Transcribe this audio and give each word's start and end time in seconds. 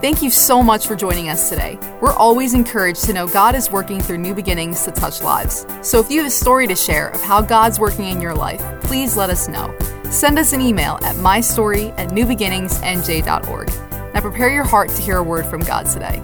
Thank 0.00 0.22
you 0.22 0.30
so 0.30 0.62
much 0.62 0.86
for 0.86 0.96
joining 0.96 1.28
us 1.28 1.50
today. 1.50 1.78
We're 2.00 2.14
always 2.14 2.54
encouraged 2.54 3.04
to 3.04 3.12
know 3.12 3.26
God 3.26 3.54
is 3.54 3.70
working 3.70 4.00
through 4.00 4.16
new 4.16 4.34
beginnings 4.34 4.82
to 4.86 4.90
touch 4.92 5.20
lives. 5.20 5.66
So 5.82 6.00
if 6.00 6.10
you 6.10 6.20
have 6.20 6.28
a 6.28 6.30
story 6.30 6.66
to 6.68 6.74
share 6.74 7.08
of 7.10 7.20
how 7.20 7.42
God's 7.42 7.78
working 7.78 8.06
in 8.06 8.18
your 8.18 8.34
life, 8.34 8.62
please 8.82 9.14
let 9.14 9.28
us 9.28 9.46
know. 9.46 9.76
Send 10.04 10.38
us 10.38 10.54
an 10.54 10.62
email 10.62 10.98
at 11.02 11.16
mystory 11.16 11.92
at 11.98 12.08
newbeginningsnj.org. 12.12 13.68
Now 14.14 14.20
prepare 14.22 14.48
your 14.48 14.64
heart 14.64 14.88
to 14.88 15.02
hear 15.02 15.18
a 15.18 15.22
word 15.22 15.44
from 15.44 15.60
God 15.60 15.84
today. 15.84 16.16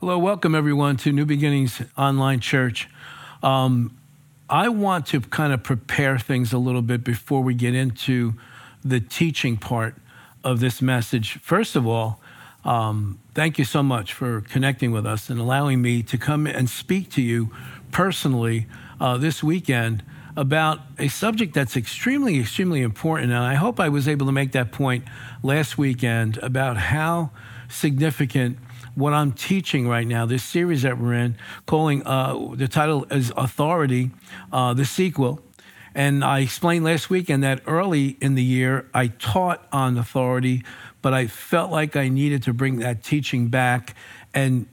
Hello, 0.00 0.18
welcome 0.18 0.54
everyone 0.54 0.98
to 0.98 1.12
New 1.12 1.24
Beginnings 1.24 1.80
Online 1.96 2.40
Church. 2.40 2.90
Um, 3.42 3.96
I 4.50 4.68
want 4.68 5.06
to 5.06 5.22
kind 5.22 5.54
of 5.54 5.62
prepare 5.62 6.18
things 6.18 6.52
a 6.52 6.58
little 6.58 6.82
bit 6.82 7.02
before 7.02 7.42
we 7.42 7.54
get 7.54 7.74
into 7.74 8.34
the 8.84 9.00
teaching 9.00 9.56
part 9.56 9.94
of 10.44 10.60
this 10.60 10.80
message. 10.80 11.38
First 11.38 11.74
of 11.74 11.86
all, 11.86 12.20
um, 12.64 13.18
thank 13.34 13.58
you 13.58 13.64
so 13.64 13.82
much 13.82 14.12
for 14.12 14.40
connecting 14.42 14.92
with 14.92 15.06
us 15.06 15.28
and 15.28 15.40
allowing 15.40 15.82
me 15.82 16.02
to 16.04 16.16
come 16.16 16.46
and 16.46 16.70
speak 16.70 17.10
to 17.12 17.22
you 17.22 17.50
personally 17.90 18.66
uh, 19.00 19.16
this 19.18 19.42
weekend 19.42 20.02
about 20.36 20.80
a 20.98 21.08
subject 21.08 21.54
that's 21.54 21.76
extremely, 21.76 22.40
extremely 22.40 22.82
important. 22.82 23.32
And 23.32 23.40
I 23.40 23.54
hope 23.54 23.78
I 23.78 23.88
was 23.88 24.08
able 24.08 24.26
to 24.26 24.32
make 24.32 24.52
that 24.52 24.72
point 24.72 25.04
last 25.42 25.78
weekend 25.78 26.38
about 26.38 26.76
how 26.76 27.30
significant 27.68 28.58
what 28.94 29.12
I'm 29.12 29.32
teaching 29.32 29.88
right 29.88 30.06
now, 30.06 30.24
this 30.26 30.44
series 30.44 30.82
that 30.82 30.98
we're 30.98 31.14
in, 31.14 31.36
calling 31.66 32.06
uh, 32.06 32.54
the 32.54 32.68
title 32.68 33.06
is 33.10 33.32
Authority, 33.36 34.10
uh, 34.52 34.74
the 34.74 34.84
sequel. 34.84 35.40
And 35.94 36.24
I 36.24 36.40
explained 36.40 36.84
last 36.84 37.08
weekend 37.08 37.42
that 37.44 37.62
early 37.66 38.16
in 38.20 38.34
the 38.34 38.42
year, 38.42 38.88
I 38.92 39.08
taught 39.08 39.66
on 39.70 39.96
authority, 39.96 40.64
but 41.02 41.14
I 41.14 41.26
felt 41.26 41.70
like 41.70 41.94
I 41.96 42.08
needed 42.08 42.42
to 42.44 42.52
bring 42.52 42.78
that 42.78 43.02
teaching 43.04 43.48
back 43.48 43.94
and 44.32 44.66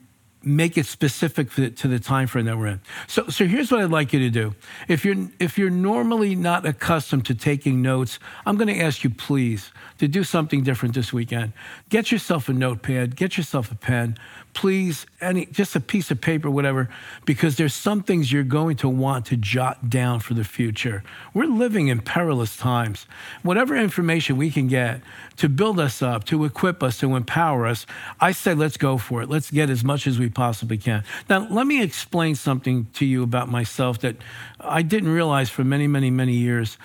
make 0.43 0.75
it 0.77 0.87
specific 0.87 1.51
to 1.51 1.87
the 1.87 1.99
time 1.99 2.25
frame 2.25 2.45
that 2.45 2.57
we're 2.57 2.67
in. 2.67 2.81
So, 3.07 3.27
so 3.27 3.45
here's 3.45 3.71
what 3.71 3.81
I'd 3.81 3.91
like 3.91 4.11
you 4.11 4.19
to 4.19 4.29
do. 4.29 4.55
If 4.87 5.05
you're, 5.05 5.29
if 5.39 5.57
you're 5.57 5.69
normally 5.69 6.35
not 6.35 6.65
accustomed 6.65 7.27
to 7.27 7.35
taking 7.35 7.81
notes, 7.81 8.17
I'm 8.45 8.57
going 8.57 8.67
to 8.67 8.79
ask 8.79 9.03
you, 9.03 9.11
please, 9.11 9.71
to 9.99 10.07
do 10.07 10.23
something 10.23 10.63
different 10.63 10.95
this 10.95 11.13
weekend. 11.13 11.53
Get 11.89 12.11
yourself 12.11 12.49
a 12.49 12.53
notepad, 12.53 13.15
get 13.15 13.37
yourself 13.37 13.71
a 13.71 13.75
pen, 13.75 14.17
please, 14.53 15.05
any, 15.19 15.45
just 15.45 15.75
a 15.75 15.79
piece 15.79 16.11
of 16.11 16.21
paper, 16.21 16.49
whatever, 16.49 16.89
because 17.25 17.55
there's 17.55 17.73
some 17.73 18.03
things 18.03 18.31
you're 18.31 18.43
going 18.43 18.75
to 18.77 18.89
want 18.89 19.25
to 19.27 19.37
jot 19.37 19.89
down 19.89 20.19
for 20.19 20.33
the 20.33 20.43
future. 20.43 21.03
We're 21.33 21.45
living 21.45 21.87
in 21.87 22.01
perilous 22.01 22.57
times. 22.57 23.05
Whatever 23.43 23.75
information 23.75 24.37
we 24.37 24.51
can 24.51 24.67
get 24.67 25.01
to 25.37 25.49
build 25.49 25.79
us 25.79 26.01
up, 26.01 26.25
to 26.25 26.45
equip 26.45 26.83
us, 26.83 26.99
to 26.99 27.15
empower 27.15 27.65
us, 27.65 27.85
I 28.19 28.31
say 28.31 28.53
let's 28.53 28.77
go 28.77 28.97
for 28.97 29.21
it. 29.21 29.29
Let's 29.29 29.51
get 29.51 29.69
as 29.69 29.83
much 29.83 30.07
as 30.07 30.19
we 30.19 30.29
possibly 30.29 30.77
can. 30.77 31.03
Now, 31.29 31.47
let 31.49 31.67
me 31.67 31.81
explain 31.81 32.35
something 32.35 32.87
to 32.93 33.05
you 33.05 33.23
about 33.23 33.49
myself 33.49 33.99
that 33.99 34.17
I 34.59 34.81
didn't 34.81 35.11
realize 35.11 35.49
for 35.49 35.63
many, 35.63 35.87
many, 35.87 36.11
many 36.11 36.33
years. 36.33 36.77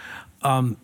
Um, 0.42 0.76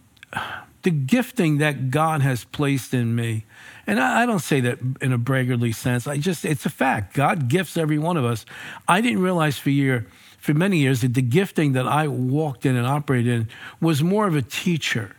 the 0.83 0.91
gifting 0.91 1.59
that 1.59 1.91
God 1.91 2.23
has 2.23 2.45
placed 2.45 2.93
in 2.93 3.15
me 3.15 3.45
and 3.87 4.01
I, 4.01 4.23
I, 4.23 4.27
don't 4.27 4.41
say 4.41 4.61
that 4.61 4.79
in 5.01 5.13
a 5.13 5.19
braggartly 5.19 5.73
sense. 5.73 6.07
I 6.07 6.19
just, 6.19 6.45
it's 6.45 6.67
a 6.67 6.71
fact. 6.71 7.15
God 7.15 7.49
gifts 7.49 7.77
every 7.77 7.99
one 7.99 8.17
of 8.17 8.25
us. 8.25 8.45
I 8.87 9.01
didn't 9.01 9.23
realize 9.23 9.59
for 9.59 9.71
year, 9.71 10.07
for 10.39 10.55
many 10.55 10.79
years 10.79 11.01
that 11.01 11.15
the 11.15 11.23
gifting 11.23 11.73
that 11.73 11.87
I 11.87 12.09
walked 12.09 12.67
in 12.67 12.77
and 12.77 12.87
operated 12.87 13.33
in 13.33 13.49
was 13.81 14.03
more 14.03 14.27
of 14.27 14.35
a 14.35 14.43
teacher 14.43 15.17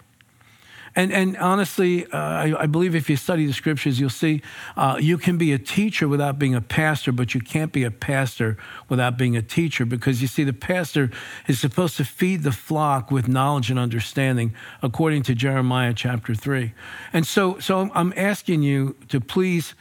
and, 0.95 1.11
and 1.11 1.35
honestly, 1.37 2.05
uh, 2.05 2.17
I, 2.17 2.63
I, 2.63 2.65
believe 2.67 2.93
if 2.93 3.09
you 3.09 3.15
study 3.15 3.47
the 3.47 3.53
scriptures, 3.53 3.99
you'll 3.99 4.11
see 4.11 4.43
uh, 4.77 4.97
you 4.99 5.17
can 5.17 5.37
be 5.37 5.51
a 5.51 5.57
teacher 5.57 6.07
without 6.07 6.37
being 6.37 6.53
a 6.53 6.61
pastor, 6.61 7.11
but 7.11 7.33
you 7.33 7.41
can't 7.41 7.71
be 7.71 7.83
a 7.83 7.89
pastor 7.89 8.57
without 8.89 9.17
being 9.17 9.35
a 9.35 9.41
teacher 9.41 9.85
because 9.85 10.21
you 10.21 10.27
see, 10.27 10.43
the 10.43 10.53
pastor 10.53 11.09
is 11.47 11.59
supposed 11.59 11.97
to 11.97 12.05
feed 12.05 12.43
the 12.43 12.51
flock 12.51 13.09
with 13.09 13.27
knowledge 13.27 13.71
and 13.71 13.79
understanding, 13.79 14.53
according 14.83 15.23
to 15.23 15.33
Jeremiah 15.33 15.93
chapter 15.95 16.35
3. 16.35 16.73
And 17.11 17.25
so, 17.25 17.57
so 17.57 17.89
I'm 17.95 18.13
asking 18.15 18.61
you 18.61 18.95
to 19.09 19.19
please 19.19 19.73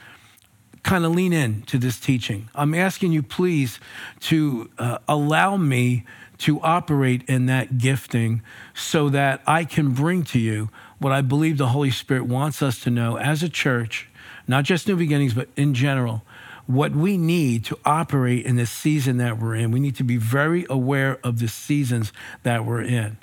kind 0.83 1.05
of 1.05 1.12
lean 1.12 1.33
in 1.33 1.62
to 1.62 1.79
this 1.79 2.00
teaching. 2.00 2.49
I'm 2.55 2.75
asking 2.75 3.12
you, 3.12 3.23
please, 3.23 3.79
to 4.21 4.71
uh, 4.79 4.99
allow 5.06 5.56
me 5.56 6.05
to 6.39 6.61
operate 6.61 7.23
in 7.29 7.47
that 7.47 7.79
gifting 7.79 8.43
so 8.75 9.09
that 9.11 9.43
I 9.47 9.65
can 9.65 9.91
bring 9.93 10.25
to 10.25 10.41
you 10.41 10.71
what 11.03 11.13
I 11.13 11.21
believe 11.21 11.59
the 11.59 11.69
Holy 11.69 11.91
Spirit 11.91 12.27
wants 12.27 12.63
us 12.63 12.81
to 12.81 12.91
know 12.91 13.17
as 13.17 13.43
a 13.43 13.49
church, 13.49 14.09
not 14.47 14.65
just 14.65 14.89
New 14.89 14.97
Beginnings, 14.97 15.35
but 15.35 15.49
in 15.57 15.75
general, 15.75 16.23
what 16.67 16.93
we 16.93 17.19
need 17.19 17.65
to 17.67 17.79
operate 17.85 18.47
in 18.47 18.57
the 18.57 18.67
season 18.67 19.17
that 19.19 19.39
we're 19.39 19.57
in. 19.57 19.71
We 19.71 19.81
need 19.81 19.97
to 19.97 20.05
be 20.05 20.17
very 20.17 20.65
aware 20.71 21.19
of 21.25 21.39
the 21.39 21.49
seasons 21.49 22.12
that 22.45 22.65
we're 22.65 22.83
in. 22.83 23.19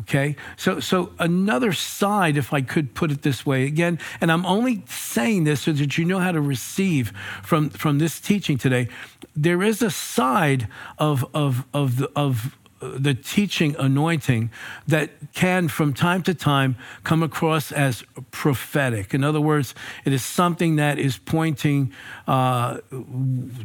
Okay? 0.00 0.36
So, 0.56 0.80
so 0.80 1.12
another 1.18 1.72
side, 1.72 2.36
if 2.36 2.52
I 2.52 2.60
could 2.60 2.94
put 2.94 3.10
it 3.10 3.22
this 3.22 3.46
way 3.46 3.64
again, 3.64 3.98
and 4.20 4.30
I'm 4.30 4.44
only 4.44 4.82
saying 4.86 5.44
this 5.44 5.62
so 5.62 5.72
that 5.72 5.96
you 5.96 6.04
know 6.04 6.18
how 6.18 6.32
to 6.32 6.40
receive 6.40 7.12
from, 7.42 7.70
from 7.70 7.98
this 7.98 8.20
teaching 8.20 8.58
today. 8.58 8.88
There 9.34 9.62
is 9.62 9.82
a 9.82 9.90
side 9.90 10.68
of, 10.98 11.24
of, 11.34 11.64
of, 11.72 11.98
the, 11.98 12.10
of 12.14 12.56
the 12.96 13.14
teaching 13.14 13.74
anointing 13.78 14.50
that 14.86 15.10
can, 15.34 15.68
from 15.68 15.92
time 15.94 16.22
to 16.22 16.34
time, 16.34 16.76
come 17.02 17.22
across 17.22 17.72
as 17.72 18.04
prophetic. 18.30 19.14
In 19.14 19.24
other 19.24 19.40
words, 19.40 19.74
it 20.04 20.12
is 20.12 20.24
something 20.24 20.76
that 20.76 20.98
is 20.98 21.18
pointing 21.18 21.92
uh, 22.26 22.78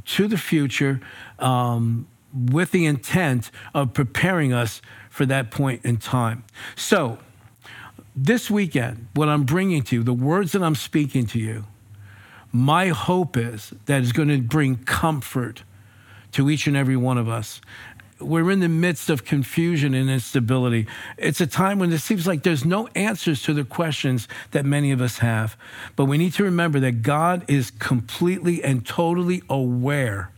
to 0.06 0.28
the 0.28 0.38
future 0.38 1.02
um, 1.40 2.08
with 2.34 2.72
the 2.72 2.86
intent 2.86 3.52
of 3.74 3.94
preparing 3.94 4.54
us 4.54 4.82
for 5.10 5.26
that 5.26 5.52
point 5.52 5.84
in 5.84 5.98
time. 5.98 6.44
So, 6.76 7.18
this 8.16 8.50
weekend, 8.50 9.08
what 9.14 9.30
I'm 9.30 9.44
bringing 9.44 9.82
to 9.84 9.98
you, 9.98 10.04
the 10.04 10.14
words 10.14 10.52
that 10.52 10.62
I'm 10.62 10.76
speaking 10.76 11.26
to 11.28 11.40
you, 11.40 11.66
my 12.52 12.90
hope 12.90 13.38
is 13.38 13.74
that 13.86 14.02
it's 14.02 14.12
going 14.12 14.28
to 14.28 14.42
bring 14.42 14.78
comfort 14.78 15.64
to 16.34 16.50
each 16.50 16.68
and 16.68 16.76
every 16.76 16.98
one 16.98 17.18
of 17.18 17.28
us 17.30 17.62
we're 18.20 18.52
in 18.52 18.60
the 18.60 18.70
midst 18.70 19.10
of 19.10 19.26
confusion 19.26 19.94
and 19.94 20.10
instability. 20.10 20.88
It's 21.18 21.42
a 21.42 21.48
time 21.48 21.80
when 21.80 21.92
it 21.92 22.00
seems 22.00 22.28
like 22.28 22.44
there's 22.44 22.66
no 22.66 22.88
answers 22.96 23.42
to 23.44 23.54
the 23.54 23.64
questions 23.64 24.28
that 24.52 24.66
many 24.66 24.92
of 24.92 25.02
us 25.02 25.20
have. 25.20 25.56
But 25.96 26.06
we 26.06 26.18
need 26.18 26.34
to 26.34 26.44
remember 26.44 26.80
that 26.82 27.02
God 27.02 27.46
is 27.48 27.72
completely 27.72 28.64
and 28.64 28.86
totally 28.86 29.42
aware 29.50 30.32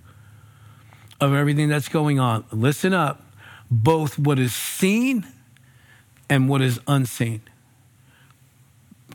of 1.20 1.34
everything 1.34 1.70
that's 1.70 1.90
going 1.90 2.20
on. 2.20 2.46
Listen 2.52 2.94
up, 2.94 3.24
both 3.70 4.18
what 4.18 4.40
is 4.40 4.54
seen 4.54 5.26
and 6.30 6.50
what 6.50 6.62
is 6.62 6.80
unseen. 6.88 7.42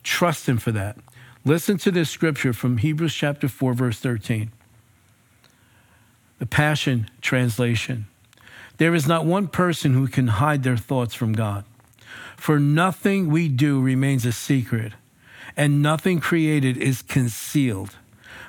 Trust 0.02 0.48
Him 0.48 0.58
for 0.58 0.72
that. 0.72 0.96
Listen 1.44 1.78
to 1.78 1.90
this 1.90 2.10
scripture 2.10 2.52
from 2.52 2.78
Hebrews 2.78 3.14
chapter 3.14 3.48
4, 3.48 3.74
verse 3.74 3.98
13. 4.00 4.50
The 6.38 6.46
Passion 6.46 7.08
Translation. 7.20 8.06
There 8.78 8.94
is 8.94 9.06
not 9.06 9.24
one 9.24 9.48
person 9.48 9.94
who 9.94 10.06
can 10.06 10.28
hide 10.28 10.62
their 10.62 10.76
thoughts 10.76 11.14
from 11.14 11.32
God. 11.32 11.64
For 12.36 12.60
nothing 12.60 13.30
we 13.30 13.48
do 13.48 13.80
remains 13.80 14.26
a 14.26 14.32
secret, 14.32 14.92
and 15.56 15.82
nothing 15.82 16.20
created 16.20 16.76
is 16.76 17.00
concealed, 17.00 17.96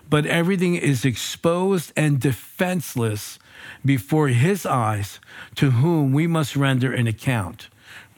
but 0.09 0.25
everything 0.25 0.75
is 0.75 1.05
exposed 1.05 1.93
and 1.95 2.19
defenseless 2.19 3.39
before 3.85 4.27
His 4.27 4.65
eyes, 4.65 5.19
to 5.55 5.71
whom 5.71 6.11
we 6.11 6.27
must 6.27 6.55
render 6.55 6.91
an 6.91 7.07
account. 7.07 7.69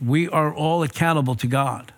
We 0.03 0.27
are 0.29 0.53
all 0.53 0.81
accountable 0.81 1.35
to 1.35 1.47
God. 1.47 1.93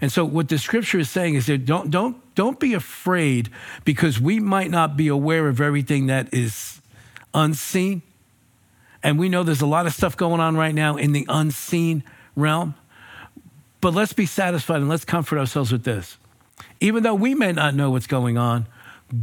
And 0.00 0.12
so, 0.12 0.24
what 0.24 0.48
the 0.48 0.58
scripture 0.58 0.98
is 0.98 1.10
saying 1.10 1.34
is 1.34 1.46
that 1.46 1.64
don't, 1.64 1.90
don't, 1.90 2.16
don't 2.34 2.58
be 2.58 2.74
afraid 2.74 3.50
because 3.84 4.20
we 4.20 4.40
might 4.40 4.70
not 4.70 4.96
be 4.96 5.08
aware 5.08 5.48
of 5.48 5.60
everything 5.60 6.06
that 6.06 6.32
is 6.32 6.80
unseen 7.32 8.02
and 9.04 9.18
we 9.18 9.28
know 9.28 9.42
there's 9.42 9.60
a 9.60 9.66
lot 9.66 9.86
of 9.86 9.92
stuff 9.92 10.16
going 10.16 10.40
on 10.40 10.56
right 10.56 10.74
now 10.74 10.96
in 10.96 11.12
the 11.12 11.26
unseen 11.28 12.02
realm. 12.34 12.74
But 13.82 13.92
let's 13.92 14.14
be 14.14 14.24
satisfied 14.24 14.78
and 14.78 14.88
let's 14.88 15.04
comfort 15.04 15.38
ourselves 15.38 15.70
with 15.70 15.84
this. 15.84 16.16
Even 16.80 17.02
though 17.02 17.14
we 17.14 17.34
may 17.34 17.52
not 17.52 17.74
know 17.74 17.90
what's 17.90 18.06
going 18.06 18.38
on, 18.38 18.66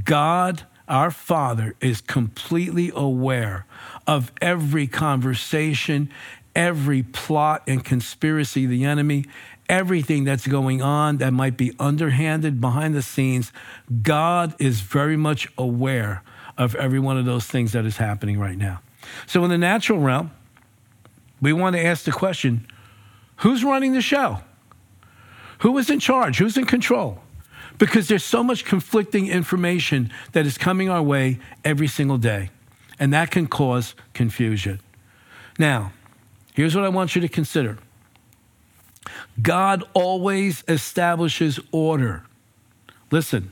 God, 0.05 0.63
our 0.87 1.09
Father, 1.09 1.75
is 1.81 1.99
completely 1.99 2.91
aware 2.93 3.65
of 4.05 4.31
every 4.39 4.85
conversation, 4.85 6.11
every 6.55 7.01
plot 7.01 7.63
and 7.65 7.83
conspiracy 7.83 8.65
of 8.65 8.69
the 8.69 8.85
enemy, 8.85 9.25
everything 9.67 10.25
that's 10.25 10.45
going 10.45 10.83
on 10.83 11.17
that 11.17 11.33
might 11.33 11.57
be 11.57 11.73
underhanded 11.79 12.61
behind 12.61 12.93
the 12.93 13.01
scenes. 13.01 13.51
God 14.03 14.53
is 14.59 14.81
very 14.81 15.17
much 15.17 15.47
aware 15.57 16.21
of 16.55 16.75
every 16.75 16.99
one 16.99 17.17
of 17.17 17.25
those 17.25 17.47
things 17.47 17.71
that 17.71 17.85
is 17.85 17.97
happening 17.97 18.37
right 18.39 18.57
now. 18.57 18.81
So, 19.25 19.43
in 19.43 19.49
the 19.49 19.57
natural 19.57 19.99
realm, 19.99 20.31
we 21.41 21.53
want 21.53 21.75
to 21.75 21.83
ask 21.83 22.03
the 22.05 22.11
question 22.11 22.67
who's 23.37 23.63
running 23.63 23.93
the 23.93 24.01
show? 24.01 24.39
Who 25.59 25.77
is 25.77 25.89
in 25.89 25.99
charge? 25.99 26.37
Who's 26.37 26.57
in 26.57 26.65
control? 26.65 27.21
because 27.81 28.07
there's 28.07 28.23
so 28.23 28.43
much 28.43 28.63
conflicting 28.63 29.27
information 29.27 30.11
that 30.33 30.45
is 30.45 30.55
coming 30.55 30.87
our 30.87 31.01
way 31.01 31.39
every 31.65 31.87
single 31.87 32.19
day, 32.19 32.51
and 32.99 33.11
that 33.11 33.31
can 33.31 33.47
cause 33.47 33.95
confusion. 34.13 34.79
Now, 35.57 35.91
here's 36.53 36.75
what 36.75 36.85
I 36.85 36.89
want 36.89 37.15
you 37.15 37.21
to 37.21 37.27
consider 37.27 37.79
God 39.41 39.83
always 39.95 40.63
establishes 40.67 41.59
order. 41.71 42.23
Listen, 43.09 43.51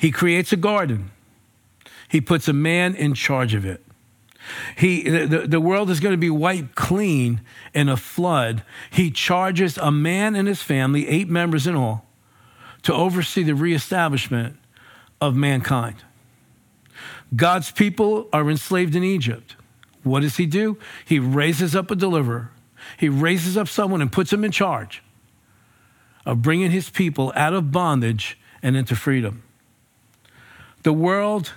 He 0.00 0.10
creates 0.10 0.54
a 0.54 0.56
garden, 0.56 1.10
He 2.08 2.22
puts 2.22 2.48
a 2.48 2.54
man 2.54 2.94
in 2.94 3.12
charge 3.12 3.52
of 3.52 3.66
it. 3.66 3.84
He, 4.76 5.08
the, 5.08 5.46
the 5.46 5.60
world 5.60 5.90
is 5.90 6.00
going 6.00 6.12
to 6.12 6.18
be 6.18 6.30
wiped 6.30 6.74
clean 6.74 7.40
in 7.74 7.88
a 7.88 7.96
flood. 7.96 8.62
He 8.90 9.10
charges 9.10 9.76
a 9.78 9.90
man 9.90 10.34
and 10.36 10.46
his 10.46 10.62
family, 10.62 11.08
eight 11.08 11.28
members 11.28 11.66
in 11.66 11.74
all, 11.74 12.06
to 12.82 12.94
oversee 12.94 13.42
the 13.42 13.54
reestablishment 13.54 14.56
of 15.20 15.34
mankind. 15.34 15.96
God's 17.34 17.70
people 17.72 18.28
are 18.32 18.48
enslaved 18.48 18.94
in 18.94 19.02
Egypt. 19.02 19.56
What 20.02 20.20
does 20.20 20.36
he 20.36 20.46
do? 20.46 20.78
He 21.04 21.18
raises 21.18 21.74
up 21.74 21.90
a 21.90 21.96
deliverer. 21.96 22.52
He 22.96 23.08
raises 23.08 23.56
up 23.56 23.68
someone 23.68 24.00
and 24.00 24.12
puts 24.12 24.32
him 24.32 24.44
in 24.44 24.52
charge 24.52 25.02
of 26.24 26.42
bringing 26.42 26.70
his 26.70 26.90
people 26.90 27.32
out 27.34 27.52
of 27.52 27.72
bondage 27.72 28.38
and 28.62 28.76
into 28.76 28.94
freedom. 28.94 29.42
The 30.82 30.92
world 30.92 31.54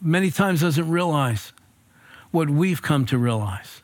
many 0.00 0.30
times 0.30 0.60
doesn't 0.60 0.88
realize 0.88 1.52
what 2.30 2.48
we've 2.48 2.82
come 2.82 3.04
to 3.06 3.18
realize 3.18 3.82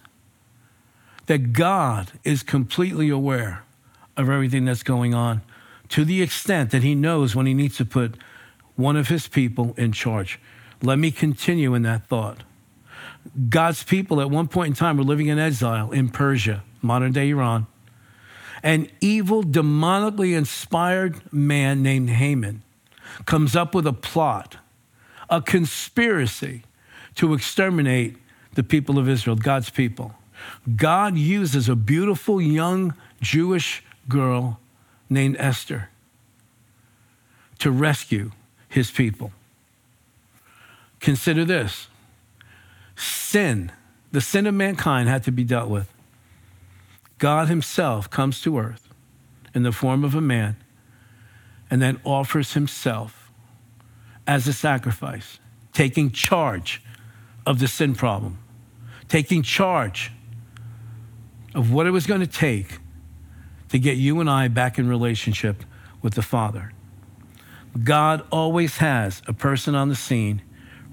that 1.26 1.52
God 1.52 2.12
is 2.24 2.42
completely 2.42 3.08
aware 3.08 3.64
of 4.16 4.30
everything 4.30 4.64
that's 4.64 4.82
going 4.82 5.12
on 5.12 5.42
to 5.88 6.04
the 6.04 6.22
extent 6.22 6.70
that 6.70 6.82
he 6.82 6.94
knows 6.94 7.34
when 7.34 7.46
he 7.46 7.54
needs 7.54 7.76
to 7.76 7.84
put 7.84 8.16
one 8.76 8.96
of 8.96 9.08
his 9.08 9.28
people 9.28 9.74
in 9.76 9.92
charge. 9.92 10.38
Let 10.82 10.98
me 10.98 11.10
continue 11.10 11.74
in 11.74 11.82
that 11.82 12.06
thought. 12.06 12.42
God's 13.48 13.82
people 13.82 14.20
at 14.20 14.30
one 14.30 14.46
point 14.48 14.68
in 14.68 14.74
time 14.74 14.96
were 14.96 15.04
living 15.04 15.26
in 15.26 15.38
exile 15.38 15.90
in 15.90 16.10
Persia, 16.10 16.62
modern 16.80 17.12
day 17.12 17.30
Iran. 17.30 17.66
An 18.62 18.88
evil, 19.00 19.42
demonically 19.42 20.36
inspired 20.36 21.32
man 21.32 21.82
named 21.82 22.10
Haman 22.10 22.62
comes 23.24 23.56
up 23.56 23.74
with 23.74 23.86
a 23.86 23.92
plot 23.92 24.56
a 25.28 25.40
conspiracy 25.40 26.62
to 27.16 27.34
exterminate 27.34 28.16
the 28.54 28.62
people 28.62 28.98
of 28.98 29.08
Israel, 29.08 29.36
God's 29.36 29.70
people. 29.70 30.14
God 30.76 31.16
uses 31.16 31.68
a 31.68 31.76
beautiful 31.76 32.40
young 32.40 32.94
Jewish 33.20 33.82
girl 34.08 34.60
named 35.08 35.36
Esther 35.38 35.88
to 37.58 37.70
rescue 37.70 38.32
his 38.68 38.90
people. 38.90 39.32
Consider 41.00 41.44
this 41.44 41.88
sin, 42.96 43.72
the 44.12 44.20
sin 44.20 44.46
of 44.46 44.54
mankind 44.54 45.08
had 45.08 45.22
to 45.24 45.32
be 45.32 45.44
dealt 45.44 45.68
with. 45.68 45.92
God 47.18 47.48
himself 47.48 48.10
comes 48.10 48.40
to 48.42 48.58
earth 48.58 48.88
in 49.54 49.62
the 49.62 49.72
form 49.72 50.04
of 50.04 50.14
a 50.14 50.20
man 50.20 50.56
and 51.70 51.80
then 51.80 52.00
offers 52.04 52.52
himself 52.52 53.25
as 54.26 54.46
a 54.46 54.52
sacrifice, 54.52 55.38
taking 55.72 56.10
charge 56.10 56.82
of 57.44 57.58
the 57.58 57.68
sin 57.68 57.94
problem, 57.94 58.38
taking 59.08 59.42
charge 59.42 60.10
of 61.54 61.72
what 61.72 61.86
it 61.86 61.90
was 61.90 62.06
going 62.06 62.20
to 62.20 62.26
take 62.26 62.78
to 63.68 63.78
get 63.78 63.96
you 63.96 64.20
and 64.20 64.28
I 64.28 64.48
back 64.48 64.78
in 64.78 64.88
relationship 64.88 65.64
with 66.02 66.14
the 66.14 66.22
Father. 66.22 66.72
God 67.82 68.24
always 68.30 68.78
has 68.78 69.22
a 69.26 69.32
person 69.32 69.74
on 69.74 69.88
the 69.88 69.96
scene 69.96 70.42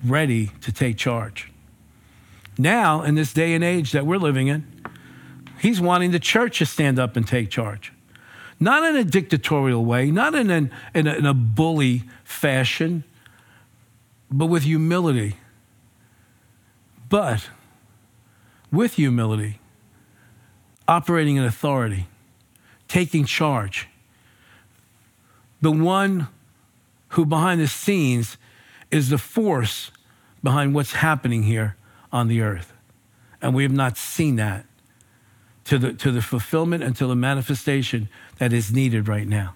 ready 0.03 0.51
to 0.61 0.71
take 0.71 0.97
charge. 0.97 1.51
Now, 2.57 3.01
in 3.01 3.15
this 3.15 3.33
day 3.33 3.53
and 3.53 3.63
age 3.63 3.91
that 3.93 4.05
we're 4.05 4.17
living 4.17 4.47
in, 4.47 4.67
He's 5.59 5.79
wanting 5.79 6.11
the 6.11 6.19
church 6.19 6.57
to 6.59 6.65
stand 6.65 6.99
up 6.99 7.15
and 7.15 7.25
take 7.25 7.49
charge. 7.49 7.93
Not 8.59 8.83
in 8.83 8.97
a 8.97 9.03
dictatorial 9.05 9.85
way, 9.85 10.11
not 10.11 10.35
in, 10.35 10.49
an, 10.49 10.71
in, 10.93 11.07
a, 11.07 11.13
in 11.13 11.25
a 11.25 11.33
bully 11.33 12.03
fashion, 12.25 13.05
but 14.33 14.47
with 14.47 14.63
humility. 14.63 15.37
But 17.07 17.49
with 18.71 18.95
humility, 18.95 19.59
operating 20.87 21.35
in 21.35 21.43
authority, 21.43 22.07
taking 22.87 23.25
charge. 23.25 23.87
The 25.61 25.71
one 25.71 26.29
who 27.09 27.27
behind 27.27 27.61
the 27.61 27.67
scenes 27.67 28.37
is 28.89 29.09
the 29.09 29.19
force 29.19 29.91
behind 30.41 30.73
what's 30.73 30.93
happening 30.93 31.43
here 31.43 31.77
on 32.11 32.27
the 32.27 32.41
earth. 32.41 32.73
And 33.39 33.53
we 33.53 33.61
have 33.61 33.71
not 33.71 33.97
seen 33.97 34.37
that 34.37 34.65
to 35.65 35.77
the, 35.77 35.93
to 35.93 36.11
the 36.11 36.23
fulfillment 36.23 36.83
and 36.83 36.95
to 36.95 37.05
the 37.05 37.15
manifestation 37.15 38.09
that 38.39 38.51
is 38.51 38.73
needed 38.73 39.07
right 39.07 39.27
now 39.27 39.53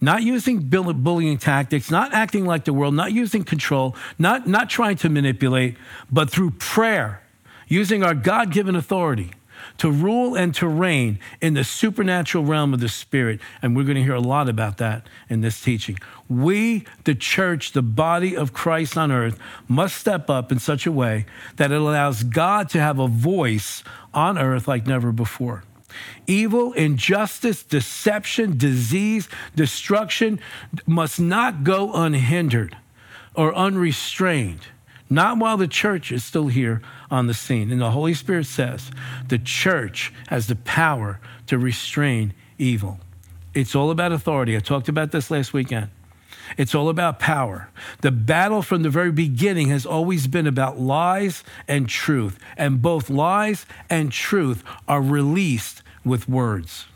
not 0.00 0.22
using 0.22 0.60
bullying 0.60 1.38
tactics, 1.38 1.90
not 1.90 2.12
acting 2.12 2.44
like 2.44 2.64
the 2.64 2.72
world, 2.72 2.94
not 2.94 3.12
using 3.12 3.44
control, 3.44 3.96
not, 4.18 4.46
not 4.46 4.68
trying 4.68 4.96
to 4.96 5.08
manipulate, 5.08 5.76
but 6.10 6.30
through 6.30 6.50
prayer, 6.52 7.22
using 7.68 8.02
our 8.02 8.14
God 8.14 8.52
given 8.52 8.76
authority 8.76 9.32
to 9.78 9.90
rule 9.90 10.34
and 10.34 10.54
to 10.54 10.68
reign 10.68 11.18
in 11.40 11.54
the 11.54 11.64
supernatural 11.64 12.44
realm 12.44 12.72
of 12.74 12.80
the 12.80 12.88
Spirit. 12.88 13.40
And 13.62 13.76
we're 13.76 13.84
going 13.84 13.96
to 13.96 14.02
hear 14.02 14.14
a 14.14 14.20
lot 14.20 14.48
about 14.48 14.78
that 14.78 15.06
in 15.28 15.40
this 15.40 15.60
teaching. 15.60 15.98
We, 16.28 16.84
the 17.04 17.14
church, 17.14 17.72
the 17.72 17.82
body 17.82 18.36
of 18.36 18.52
Christ 18.52 18.96
on 18.96 19.12
earth, 19.12 19.38
must 19.68 19.96
step 19.96 20.30
up 20.30 20.50
in 20.50 20.58
such 20.58 20.86
a 20.86 20.92
way 20.92 21.26
that 21.56 21.72
it 21.72 21.80
allows 21.80 22.22
God 22.22 22.68
to 22.70 22.80
have 22.80 22.98
a 22.98 23.08
voice 23.08 23.82
on 24.14 24.38
earth 24.38 24.66
like 24.66 24.86
never 24.86 25.12
before. 25.12 25.64
Evil, 26.26 26.72
injustice, 26.72 27.62
deception, 27.62 28.56
disease, 28.58 29.28
destruction 29.54 30.40
must 30.86 31.20
not 31.20 31.64
go 31.64 31.92
unhindered 31.92 32.76
or 33.34 33.54
unrestrained, 33.54 34.66
not 35.08 35.38
while 35.38 35.56
the 35.56 35.68
church 35.68 36.10
is 36.10 36.24
still 36.24 36.48
here 36.48 36.82
on 37.10 37.26
the 37.26 37.34
scene. 37.34 37.70
And 37.70 37.80
the 37.80 37.90
Holy 37.90 38.14
Spirit 38.14 38.46
says 38.46 38.90
the 39.28 39.38
church 39.38 40.12
has 40.28 40.46
the 40.46 40.56
power 40.56 41.20
to 41.46 41.58
restrain 41.58 42.34
evil. 42.58 42.98
It's 43.54 43.74
all 43.74 43.90
about 43.90 44.12
authority. 44.12 44.56
I 44.56 44.60
talked 44.60 44.88
about 44.88 45.12
this 45.12 45.30
last 45.30 45.52
weekend. 45.52 45.90
It's 46.56 46.74
all 46.74 46.88
about 46.88 47.18
power. 47.18 47.68
The 48.02 48.10
battle 48.10 48.62
from 48.62 48.82
the 48.82 48.90
very 48.90 49.10
beginning 49.10 49.68
has 49.68 49.84
always 49.84 50.26
been 50.26 50.46
about 50.46 50.78
lies 50.78 51.42
and 51.66 51.88
truth, 51.88 52.38
and 52.56 52.80
both 52.80 53.10
lies 53.10 53.66
and 53.90 54.12
truth 54.12 54.62
are 54.86 55.02
released 55.02 55.82
with 56.06 56.28
words. 56.28 56.86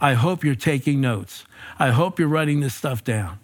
I 0.00 0.14
hope 0.14 0.44
you're 0.44 0.54
taking 0.54 1.00
notes. 1.00 1.44
I 1.78 1.90
hope 1.90 2.18
you're 2.18 2.28
writing 2.28 2.60
this 2.60 2.74
stuff 2.74 3.04
down 3.04 3.38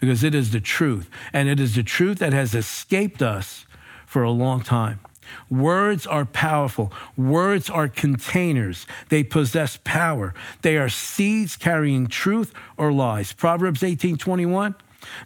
because 0.00 0.24
it 0.24 0.34
is 0.34 0.50
the 0.50 0.60
truth. 0.60 1.08
And 1.32 1.48
it 1.48 1.60
is 1.60 1.74
the 1.74 1.82
truth 1.82 2.18
that 2.18 2.32
has 2.32 2.54
escaped 2.54 3.22
us 3.22 3.66
for 4.06 4.22
a 4.22 4.30
long 4.30 4.62
time. 4.62 5.00
Words 5.48 6.06
are 6.06 6.24
powerful. 6.24 6.92
Words 7.16 7.70
are 7.70 7.88
containers. 7.88 8.86
They 9.08 9.22
possess 9.22 9.78
power. 9.84 10.34
They 10.62 10.76
are 10.76 10.88
seeds 10.88 11.56
carrying 11.56 12.06
truth 12.06 12.52
or 12.76 12.92
lies. 12.92 13.32
Proverbs 13.32 13.82
18 13.82 14.16
21. 14.16 14.74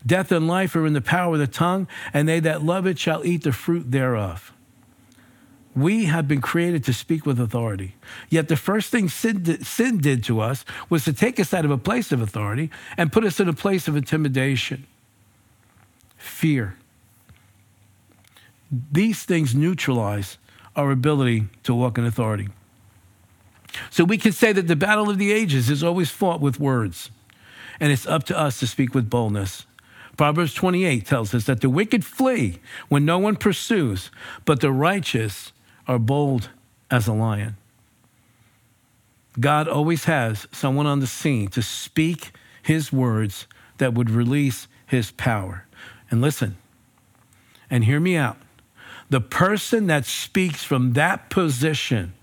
Death 0.04 0.32
and 0.32 0.46
life 0.46 0.74
are 0.76 0.86
in 0.86 0.92
the 0.92 1.00
power 1.00 1.34
of 1.34 1.40
the 1.40 1.46
tongue, 1.46 1.86
and 2.14 2.28
they 2.28 2.40
that 2.40 2.62
love 2.62 2.86
it 2.86 2.98
shall 2.98 3.24
eat 3.24 3.42
the 3.42 3.52
fruit 3.52 3.90
thereof. 3.90 4.52
We 5.76 6.06
have 6.06 6.26
been 6.26 6.40
created 6.40 6.84
to 6.84 6.94
speak 6.94 7.26
with 7.26 7.38
authority. 7.38 7.96
Yet 8.30 8.48
the 8.48 8.56
first 8.56 8.90
thing 8.90 9.10
sin 9.10 9.42
did, 9.42 9.66
sin 9.66 9.98
did, 9.98 10.24
to 10.24 10.40
us 10.40 10.64
was 10.88 11.04
to 11.04 11.12
take 11.12 11.38
us 11.38 11.52
out 11.52 11.66
of 11.66 11.70
a 11.70 11.76
place 11.76 12.12
of 12.12 12.22
authority 12.22 12.70
and 12.96 13.12
put 13.12 13.24
us 13.24 13.38
in 13.38 13.48
a 13.48 13.52
place 13.52 13.86
of 13.86 13.94
intimidation, 13.94 14.86
fear. 16.16 16.76
These 18.90 19.24
things 19.24 19.54
neutralize 19.54 20.38
our 20.74 20.90
ability 20.90 21.46
to 21.64 21.74
walk 21.74 21.98
in 21.98 22.06
authority. 22.06 22.48
So 23.90 24.02
we 24.02 24.16
can 24.16 24.32
say 24.32 24.52
that 24.52 24.68
the 24.68 24.76
battle 24.76 25.10
of 25.10 25.18
the 25.18 25.30
ages 25.30 25.68
is 25.68 25.84
always 25.84 26.10
fought 26.10 26.40
with 26.40 26.58
words, 26.58 27.10
and 27.78 27.92
it's 27.92 28.06
up 28.06 28.24
to 28.24 28.38
us 28.38 28.58
to 28.60 28.66
speak 28.66 28.94
with 28.94 29.10
boldness. 29.10 29.66
Proverbs 30.16 30.54
28 30.54 31.04
tells 31.04 31.34
us 31.34 31.44
that 31.44 31.60
the 31.60 31.68
wicked 31.68 32.02
flee 32.02 32.60
when 32.88 33.04
no 33.04 33.18
one 33.18 33.36
pursues, 33.36 34.10
but 34.46 34.60
the 34.60 34.72
righteous 34.72 35.52
are 35.86 35.98
bold 35.98 36.50
as 36.90 37.06
a 37.06 37.12
lion. 37.12 37.56
God 39.38 39.68
always 39.68 40.04
has 40.04 40.46
someone 40.50 40.86
on 40.86 41.00
the 41.00 41.06
scene 41.06 41.48
to 41.48 41.62
speak 41.62 42.32
his 42.62 42.92
words 42.92 43.46
that 43.78 43.94
would 43.94 44.10
release 44.10 44.66
his 44.86 45.10
power. 45.12 45.66
And 46.10 46.20
listen, 46.20 46.56
and 47.70 47.84
hear 47.84 48.00
me 48.00 48.16
out. 48.16 48.38
The 49.10 49.20
person 49.20 49.86
that 49.86 50.06
speaks 50.06 50.64
from 50.64 50.94
that 50.94 51.30
position 51.30 52.14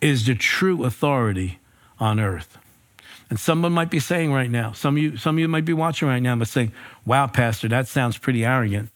is 0.00 0.26
the 0.26 0.34
true 0.34 0.84
authority 0.84 1.58
on 1.98 2.20
earth. 2.20 2.58
And 3.30 3.40
someone 3.40 3.72
might 3.72 3.90
be 3.90 3.98
saying 3.98 4.32
right 4.32 4.50
now, 4.50 4.72
some 4.72 4.96
of 4.96 5.02
you, 5.02 5.16
some 5.16 5.36
of 5.36 5.38
you 5.40 5.48
might 5.48 5.64
be 5.64 5.72
watching 5.72 6.08
right 6.08 6.22
now, 6.22 6.36
but 6.36 6.46
saying, 6.48 6.72
wow, 7.06 7.26
Pastor, 7.26 7.68
that 7.68 7.88
sounds 7.88 8.18
pretty 8.18 8.44
arrogant. 8.44 8.90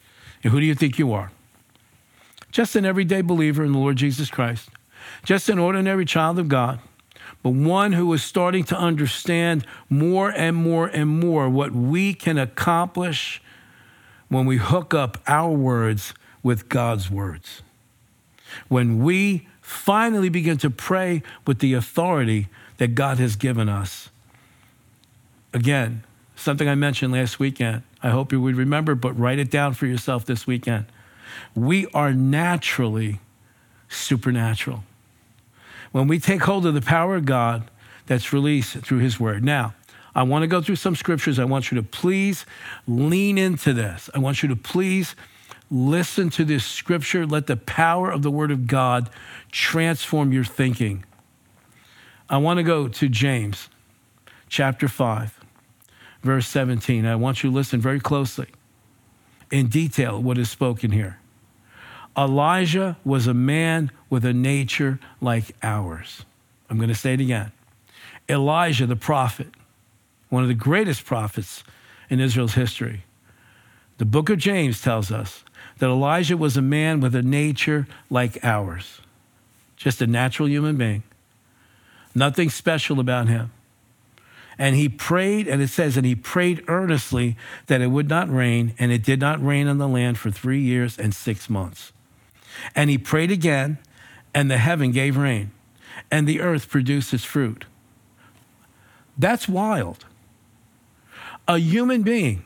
And 0.45 0.53
who 0.53 0.61
do 0.61 0.67
you 0.67 0.75
think 0.75 0.99
you 0.99 1.13
are? 1.13 1.33
Just 2.51 2.77
an 2.77 2.85
everyday 2.85 3.21
believer 3.21 3.65
in 3.65 3.73
the 3.73 3.79
Lord 3.79 3.97
Jesus 3.97 4.31
Christ, 4.31 4.69
just 5.25 5.49
an 5.49 5.59
ordinary 5.59 6.05
child 6.05 6.39
of 6.39 6.49
God, 6.49 6.81
but 7.43 7.51
one 7.51 7.93
who 7.93 8.13
is 8.13 8.23
starting 8.23 8.65
to 8.65 8.79
understand 8.79 9.67
more 9.89 10.31
and 10.31 10.57
more 10.57 10.87
and 10.87 11.09
more 11.09 11.49
what 11.49 11.73
we 11.73 12.15
can 12.15 12.39
accomplish 12.39 13.43
when 14.29 14.47
we 14.47 14.57
hook 14.57 14.95
up 14.95 15.19
our 15.27 15.51
words 15.51 16.15
with 16.43 16.69
God's 16.69 17.11
words. 17.11 17.63
When 18.69 19.03
we 19.03 19.47
finally 19.61 20.31
begin 20.31 20.57
to 20.59 20.71
pray 20.71 21.23
with 21.47 21.59
the 21.59 21.75
authority 21.75 22.49
that 22.79 22.95
God 22.95 23.19
has 23.19 23.37
given 23.37 23.69
us. 23.69 24.09
Again, 25.53 26.05
something 26.37 26.69
I 26.69 26.75
mentioned 26.75 27.13
last 27.13 27.39
weekend. 27.39 27.83
I 28.03 28.11
hope 28.11 28.33
you 28.33 28.41
would 28.41 28.57
remember, 28.57 28.95
but 28.95 29.19
write 29.19 29.39
it 29.39 29.51
down 29.51 29.75
for 29.75 29.87
yourself 29.87 30.25
this 30.25 30.47
weekend. 30.47 30.87
We 31.55 31.87
are 31.95 32.13
naturally 32.13 33.21
supernatural. 33.89 34.85
When 35.93 36.09
we 36.09 36.19
take 36.19 36.43
hold 36.43 36.67
of 36.67 36.75
the 36.75 36.83
power 36.83 37.17
of 37.17 37.25
God 37.25 37.71
that's 38.07 38.33
released 38.33 38.79
through 38.79 38.99
His 38.99 39.21
Word. 39.21 39.45
Now, 39.45 39.75
I 40.15 40.23
want 40.23 40.43
to 40.43 40.47
go 40.47 40.61
through 40.61 40.77
some 40.77 40.97
scriptures. 40.97 41.39
I 41.39 41.45
want 41.45 41.71
you 41.71 41.77
to 41.77 41.83
please 41.83 42.45
lean 42.87 43.39
into 43.39 43.73
this. 43.73 44.11
I 44.15 44.19
want 44.19 44.43
you 44.43 44.49
to 44.49 44.57
please 44.57 45.15
listen 45.71 46.31
to 46.31 46.45
this 46.45 46.65
scripture. 46.65 47.27
Let 47.27 47.47
the 47.47 47.57
power 47.57 48.11
of 48.11 48.23
the 48.23 48.31
Word 48.31 48.51
of 48.51 48.67
God 48.67 49.11
transform 49.53 50.33
your 50.33 50.45
thinking. 50.45 51.05
I 52.29 52.39
want 52.39 52.59
to 52.59 52.63
go 52.63 52.89
to 52.89 53.09
James 53.09 53.69
chapter 54.49 54.89
5, 54.89 55.39
verse 56.23 56.49
17. 56.49 57.07
I 57.07 57.15
want 57.17 57.43
you 57.43 57.51
to 57.51 57.55
listen 57.55 57.81
very 57.81 58.01
closely 58.01 58.49
in 59.51 59.69
detail 59.69 60.21
what 60.21 60.39
is 60.39 60.51
spoken 60.51 60.91
here. 60.91 61.19
Elijah 62.17 62.97
was 63.05 63.27
a 63.27 63.35
man 63.35 63.91
with 64.11 64.25
a 64.25 64.33
nature 64.33 64.99
like 65.21 65.55
ours. 65.63 66.25
I'm 66.69 66.77
going 66.77 66.89
to 66.89 66.95
say 66.95 67.15
it 67.15 67.21
again. 67.21 67.53
Elijah, 68.29 68.87
the 68.87 68.97
prophet, 68.97 69.49
one 70.29 70.43
of 70.43 70.49
the 70.49 70.55
greatest 70.55 71.05
prophets 71.05 71.63
in 72.11 72.21
Israel's 72.21 72.55
history. 72.55 73.05
The 73.99 74.05
book 74.05 74.31
of 74.31 74.39
James 74.39 74.83
tells 74.83 75.11
us 75.11 75.45
that 75.79 75.87
Elijah 75.87 76.37
was 76.37 76.57
a 76.57 76.63
man 76.63 77.01
with 77.01 77.15
a 77.15 77.23
nature 77.23 77.87
like 78.11 78.39
ours, 78.45 79.01
just 79.77 80.03
a 80.03 80.07
natural 80.07 80.49
human 80.49 80.77
being. 80.77 81.03
Nothing 82.15 82.51
special 82.51 83.01
about 83.01 83.29
him. 83.29 83.53
And 84.59 84.75
he 84.75 84.89
prayed, 84.89 85.47
and 85.47 85.63
it 85.63 85.69
says, 85.69 85.97
and 85.97 86.05
he 86.05 86.17
prayed 86.17 86.65
earnestly 86.67 87.37
that 87.67 87.81
it 87.81 87.87
would 87.87 88.09
not 88.09 88.29
rain, 88.29 88.75
and 88.79 88.91
it 88.91 89.05
did 89.05 89.21
not 89.21 89.45
rain 89.45 89.69
on 89.69 89.79
the 89.79 89.87
land 89.87 90.19
for 90.19 90.33
three 90.33 90.61
years 90.61 90.99
and 90.99 91.15
six 91.15 91.49
months. 91.49 91.93
And 92.75 92.91
he 92.91 92.99
prayed 92.99 93.31
again, 93.31 93.79
and 94.35 94.51
the 94.51 94.59
heaven 94.59 94.91
gave 94.91 95.17
rain, 95.17 95.53
and 96.11 96.27
the 96.27 96.41
earth 96.41 96.69
produced 96.69 97.15
its 97.15 97.25
fruit. 97.25 97.67
That's 99.17 99.49
wild. 99.49 100.05
A 101.47 101.59
human 101.59 102.03
being, 102.03 102.45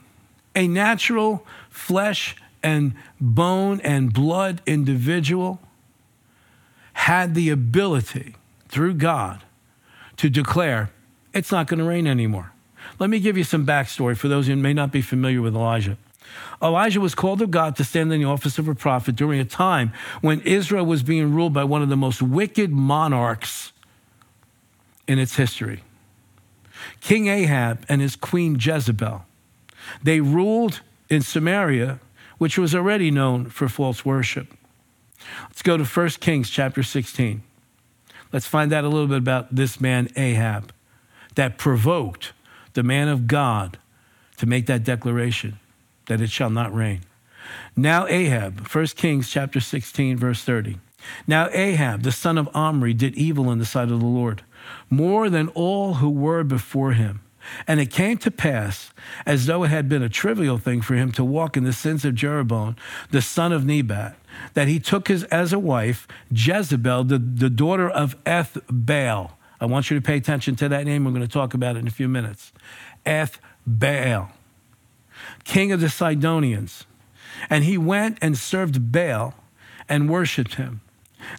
a 0.54 0.69
natural 0.69 1.47
flesh 1.71 2.37
and 2.62 2.95
bone 3.21 3.81
and 3.81 4.12
blood 4.12 4.61
individual, 4.66 5.61
had 6.92 7.35
the 7.35 7.49
ability 7.49 8.37
through 8.69 8.95
God 8.95 9.42
to 10.19 10.28
declare 10.28 10.90
it's 11.35 11.53
not 11.53 11.67
going 11.67 11.79
to 11.79 11.85
rain 11.85 12.07
anymore. 12.07 12.53
Let 12.99 13.11
me 13.11 13.21
give 13.21 13.37
you 13.37 13.45
some 13.45 13.67
backstory 13.67 14.17
for 14.17 14.29
those 14.29 14.47
who 14.47 14.57
may 14.57 14.73
not 14.73 14.93
be 14.93 15.03
familiar 15.03 15.41
with 15.41 15.55
Elijah. 15.55 15.97
Elijah 16.62 17.01
was 17.01 17.15
called 17.15 17.43
of 17.43 17.51
God 17.51 17.77
to 17.77 17.85
stand 17.85 18.12
in 18.12 18.21
the 18.21 18.27
office 18.27 18.59
of 18.59 18.69
a 18.69 18.75
prophet 18.75 19.17
during 19.17 19.41
a 19.41 19.45
time 19.45 19.93
when 20.21 20.41
Israel 20.43 20.87
was 20.87 21.03
being 21.03 21.35
ruled 21.35 21.53
by 21.53 21.65
one 21.65 21.83
of 21.83 21.89
the 21.89 21.97
most 21.97 22.23
wicked 22.23 22.71
monarchs 22.71 23.73
in 25.09 25.19
its 25.19 25.37
history. 25.37 25.83
King 27.01 27.27
Ahab 27.29 27.85
and 27.89 28.01
his 28.01 28.17
queen 28.17 28.57
Jezebel. 28.59 29.25
They 30.03 30.21
ruled 30.21 30.81
in 31.09 31.23
Samaria, 31.23 32.01
which 32.39 32.57
was 32.57 32.75
already 32.75 33.11
known 33.11 33.51
for 33.51 33.69
false 33.69 34.05
worship. 34.05 34.49
Let's 35.45 35.62
go 35.62 35.77
to 35.77 35.85
1 35.85 36.09
Kings 36.21 36.51
chapter 36.51 36.83
16. 36.83 37.43
Let's 38.33 38.47
find 38.47 38.73
out 38.73 38.85
a 38.85 38.89
little 38.89 39.07
bit 39.07 39.19
about 39.19 39.55
this 39.55 39.81
man, 39.81 40.09
Ahab, 40.17 40.73
that 41.35 41.59
provoked 41.59 42.33
the 42.75 42.83
man 42.83 43.09
of 43.09 43.27
God 43.27 43.79
to 44.39 44.47
make 44.47 44.67
that 44.67 44.85
declaration 44.85 45.59
that 46.07 46.21
it 46.21 46.31
shall 46.31 46.51
not 46.51 46.75
rain. 46.75 47.03
Now, 47.77 48.07
Ahab, 48.07 48.67
1 48.67 48.87
Kings 48.89 49.31
chapter 49.31 49.61
16, 49.61 50.17
verse 50.17 50.43
30. 50.45 50.79
Now, 51.27 51.49
Ahab, 51.53 52.03
the 52.03 52.12
son 52.12 52.39
of 52.39 52.49
Omri, 52.55 52.95
did 52.95 53.15
evil 53.15 53.51
in 53.51 53.59
the 53.59 53.65
sight 53.65 53.91
of 53.91 54.01
the 54.01 54.07
Lord, 54.07 54.43
more 54.89 55.29
than 55.29 55.49
all 55.49 55.95
who 55.95 56.11
were 56.11 56.45
before 56.45 56.93
him. 56.93 57.21
And 57.67 57.81
it 57.81 57.87
came 57.87 58.19
to 58.19 58.31
pass, 58.31 58.93
as 59.27 59.47
though 59.47 59.65
it 59.65 59.69
had 59.69 59.89
been 59.89 60.03
a 60.03 60.09
trivial 60.09 60.59
thing 60.59 60.81
for 60.81 60.95
him 60.95 61.11
to 61.12 61.25
walk 61.25 61.57
in 61.57 61.65
the 61.65 61.73
sins 61.73 62.05
of 62.05 62.15
Jeroboam, 62.15 62.77
the 63.11 63.23
son 63.23 63.53
of 63.53 63.65
Nebat, 63.65 64.17
that 64.55 64.69
he 64.69 64.79
took 64.79 65.09
his, 65.09 65.25
as 65.25 65.53
a 65.53 65.59
wife 65.59 66.07
Jezebel, 66.31 67.05
the, 67.05 67.19
the 67.19 67.51
daughter 67.51 67.91
of 67.91 68.17
Eth 68.25 68.59
Baal. 68.71 69.37
I 69.62 69.66
want 69.66 69.90
you 69.90 69.97
to 69.97 70.02
pay 70.02 70.16
attention 70.16 70.57
to 70.57 70.69
that 70.71 70.87
name. 70.87 71.04
We're 71.04 71.12
going 71.12 71.23
to 71.23 71.28
talk 71.28 71.54
about 71.54 71.76
it 71.76 71.78
in 71.78 71.87
a 71.87 71.92
few 71.92 72.09
minutes. 72.09 72.52
Eth 73.07 73.38
Baal, 73.64 74.33
king 75.45 75.71
of 75.71 75.81
the 75.81 75.88
Sidonians. 75.88 76.85
And 77.49 77.62
he 77.62 77.78
went 77.78 78.19
and 78.21 78.37
served 78.37 78.90
Baal 78.90 79.35
and 79.88 80.11
worshiped 80.11 80.57
him. 80.57 80.81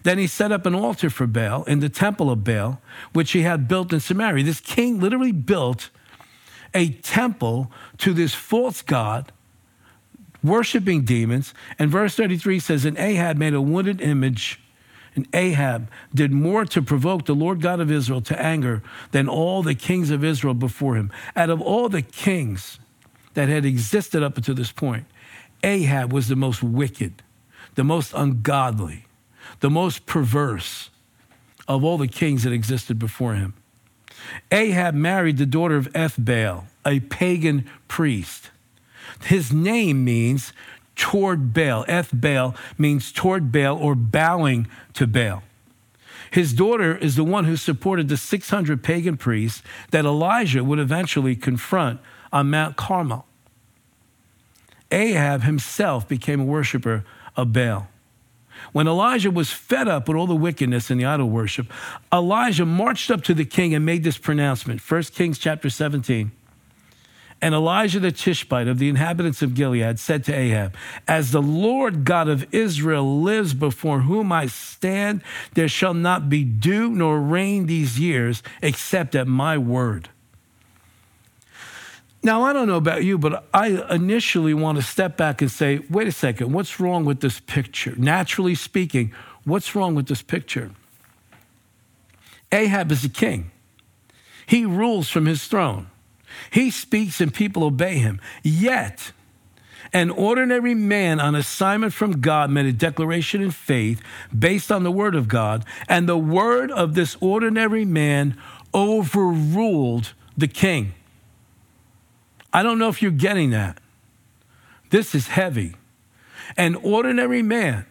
Then 0.04 0.18
he 0.20 0.28
set 0.28 0.54
up 0.54 0.66
an 0.66 0.74
altar 0.74 1.10
for 1.10 1.28
Baal 1.28 1.66
in 1.66 1.82
the 1.82 1.90
temple 1.90 2.32
of 2.32 2.46
Baal, 2.46 2.82
which 3.12 3.34
he 3.34 3.42
had 3.42 3.68
built 3.68 3.92
in 3.92 4.00
Samaria. 4.00 4.46
This 4.46 4.62
king 4.62 5.02
literally 5.02 5.34
built 5.34 5.90
a 6.74 6.92
temple 6.92 7.74
to 7.98 8.14
this 8.14 8.34
false 8.34 8.82
god 8.82 9.34
worshiping 10.42 11.04
demons. 11.04 11.54
And 11.78 11.92
verse 11.92 12.16
33 12.16 12.60
says, 12.60 12.86
And 12.86 12.98
Ahab 12.98 13.36
made 13.36 13.54
a 13.54 13.62
wooden 13.62 14.00
image, 14.00 14.62
and 15.16 15.28
Ahab 15.34 15.90
did 16.14 16.32
more 16.32 16.66
to 16.66 16.82
provoke 16.82 17.26
the 17.26 17.36
Lord 17.36 17.62
God 17.62 17.80
of 17.80 17.92
Israel 17.92 18.22
to 18.22 18.42
anger 18.42 18.82
than 19.12 19.28
all 19.28 19.62
the 19.62 19.76
kings 19.76 20.10
of 20.10 20.24
Israel 20.24 20.54
before 20.54 20.96
him. 20.96 21.12
Out 21.36 21.50
of 21.50 21.62
all 21.62 21.90
the 21.90 22.02
kings 22.02 22.80
that 23.34 23.50
had 23.50 23.66
existed 23.66 24.24
up 24.24 24.38
until 24.38 24.56
this 24.56 24.72
point, 24.72 25.06
Ahab 25.64 26.12
was 26.12 26.28
the 26.28 26.36
most 26.36 26.64
wicked, 26.64 27.22
the 27.76 27.84
most 27.84 28.14
ungodly, 28.14 29.06
the 29.60 29.70
most 29.70 30.06
perverse 30.06 30.90
of 31.68 31.84
all 31.84 31.98
the 31.98 32.08
kings 32.08 32.44
that 32.44 32.52
existed 32.52 33.00
before 33.00 33.36
him. 33.36 33.54
Ahab 34.52 34.94
married 34.96 35.38
the 35.38 35.46
daughter 35.46 35.78
of 35.78 35.92
Ethbaal, 35.94 36.66
a 36.86 37.00
pagan 37.02 37.70
priest. 37.88 38.52
His 39.24 39.54
name 39.54 40.04
means 40.04 40.54
toward 40.96 41.54
Baal. 41.54 41.86
Eth 41.88 42.12
Baal 42.14 42.56
means 42.78 43.12
toward 43.12 43.52
Baal 43.52 43.78
or 43.78 43.96
bowing 43.96 44.68
to 44.94 45.08
Baal. 45.08 45.44
His 46.32 46.54
daughter 46.54 46.96
is 46.98 47.16
the 47.16 47.24
one 47.24 47.46
who 47.46 47.56
supported 47.56 48.10
the 48.10 48.18
600 48.18 48.82
pagan 48.82 49.18
priests 49.18 49.62
that 49.92 50.06
Elijah 50.06 50.64
would 50.64 50.80
eventually 50.80 51.36
confront 51.36 52.00
on 52.32 52.50
Mount 52.50 52.76
Carmel. 52.76 53.26
Ahab 54.92 55.44
himself 55.44 56.08
became 56.08 56.42
a 56.42 56.46
worshiper 56.46 57.04
of 57.36 57.54
Baal. 57.54 57.88
When 58.72 58.88
Elijah 58.88 59.32
was 59.32 59.52
fed 59.52 59.88
up 59.88 60.08
with 60.08 60.18
all 60.18 60.28
the 60.28 60.36
wickedness 60.36 60.90
and 60.90 61.00
the 61.00 61.06
idol 61.06 61.30
worship, 61.30 61.72
Elijah 62.12 62.66
marched 62.66 63.12
up 63.12 63.24
to 63.26 63.34
the 63.34 63.46
king 63.46 63.76
and 63.76 63.86
made 63.86 64.04
this 64.04 64.18
pronouncement. 64.18 64.82
1 64.82 65.04
Kings 65.04 65.38
chapter 65.38 65.70
17. 65.70 66.32
And 67.44 67.54
Elijah 67.54 68.00
the 68.00 68.14
Tishbite 68.14 68.70
of 68.70 68.80
the 68.80 68.88
inhabitants 68.88 69.42
of 69.42 69.54
Gilead 69.54 70.00
said 70.00 70.24
to 70.24 70.34
Ahab, 70.34 70.78
As 71.10 71.32
the 71.32 71.42
Lord 71.42 72.06
God 72.06 72.30
of 72.30 72.48
Israel 72.54 73.20
lives 73.20 73.54
before 73.54 74.00
whom 74.00 74.32
I 74.32 74.46
stand, 74.46 75.22
there 75.54 75.68
shall 75.68 75.94
not 75.94 76.30
be 76.30 76.46
dew 76.46 76.90
nor 76.90 77.20
rain 77.20 77.66
these 77.66 78.00
years 78.00 78.44
except 78.62 79.14
at 79.14 79.28
my 79.28 79.58
word. 79.58 80.08
Now, 82.24 82.44
I 82.44 82.54
don't 82.54 82.70
know 82.70 82.78
about 82.78 83.04
you, 83.04 83.18
but 83.18 83.46
I 83.54 83.94
initially 83.94 84.54
want 84.54 84.78
to 84.78 84.82
step 84.82 85.18
back 85.18 85.42
and 85.42 85.52
say, 85.52 85.80
wait 85.90 86.08
a 86.08 86.14
second, 86.14 86.54
what's 86.54 86.80
wrong 86.80 87.04
with 87.04 87.20
this 87.20 87.42
picture? 87.42 87.94
Naturally 87.98 88.56
speaking, 88.56 89.12
what's 89.44 89.76
wrong 89.76 89.96
with 89.96 90.08
this 90.08 90.22
picture? 90.22 90.72
Ahab 92.54 92.90
is 92.90 93.04
a 93.04 93.10
king, 93.10 93.52
he 94.46 94.64
rules 94.64 95.10
from 95.10 95.26
his 95.26 95.46
throne. 95.46 95.88
He 96.52 96.72
speaks 96.72 97.22
and 97.22 97.34
people 97.34 97.64
obey 97.64 97.98
him. 97.98 98.20
Yet, 98.44 99.12
an 99.94 100.10
ordinary 100.10 100.74
man 100.74 101.20
on 101.20 101.36
assignment 101.36 101.94
from 101.94 102.20
God 102.20 102.50
made 102.50 102.66
a 102.66 102.74
declaration 102.74 103.42
in 103.42 103.52
faith 103.52 104.02
based 104.38 104.72
on 104.72 104.84
the 104.84 104.92
word 104.92 105.14
of 105.14 105.28
God, 105.28 105.66
and 105.88 106.10
the 106.10 106.18
word 106.18 106.72
of 106.72 106.96
this 106.96 107.16
ordinary 107.20 107.86
man 107.86 108.36
overruled 108.74 110.14
the 110.36 110.48
king. 110.48 110.94
I 112.52 112.64
don't 112.64 112.80
know 112.80 112.90
if 112.90 113.02
you're 113.02 113.12
getting 113.12 113.52
that. 113.52 113.80
This 114.90 115.14
is 115.16 115.28
heavy. 115.28 115.76
An 116.58 116.76
ordinary 116.76 117.42
man, 117.42 117.86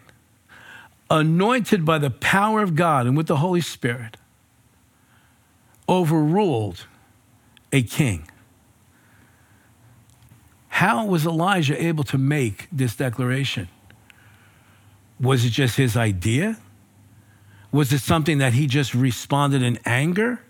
anointed 1.10 1.84
by 1.84 1.98
the 1.98 2.10
power 2.10 2.62
of 2.62 2.74
God 2.74 3.06
and 3.06 3.16
with 3.16 3.26
the 3.26 3.36
Holy 3.36 3.60
Spirit, 3.60 4.16
overruled 5.88 6.86
a 7.72 7.82
king. 7.82 8.28
How 10.72 11.04
was 11.04 11.26
Elijah 11.26 11.80
able 11.80 12.02
to 12.04 12.16
make 12.16 12.66
this 12.72 12.96
declaration? 12.96 13.68
Was 15.20 15.44
it 15.44 15.50
just 15.50 15.76
his 15.76 15.98
idea? 15.98 16.56
Was 17.70 17.92
it 17.92 18.00
something 18.00 18.38
that 18.38 18.54
he 18.54 18.66
just 18.66 18.94
responded 18.94 19.62
in 19.62 19.78
anger? 19.84 20.40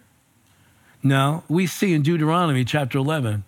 No, 1.03 1.43
we 1.49 1.67
see 1.67 1.93
in 1.93 2.03
Deuteronomy 2.03 2.65
chapter 2.65 2.99
11 2.99 3.43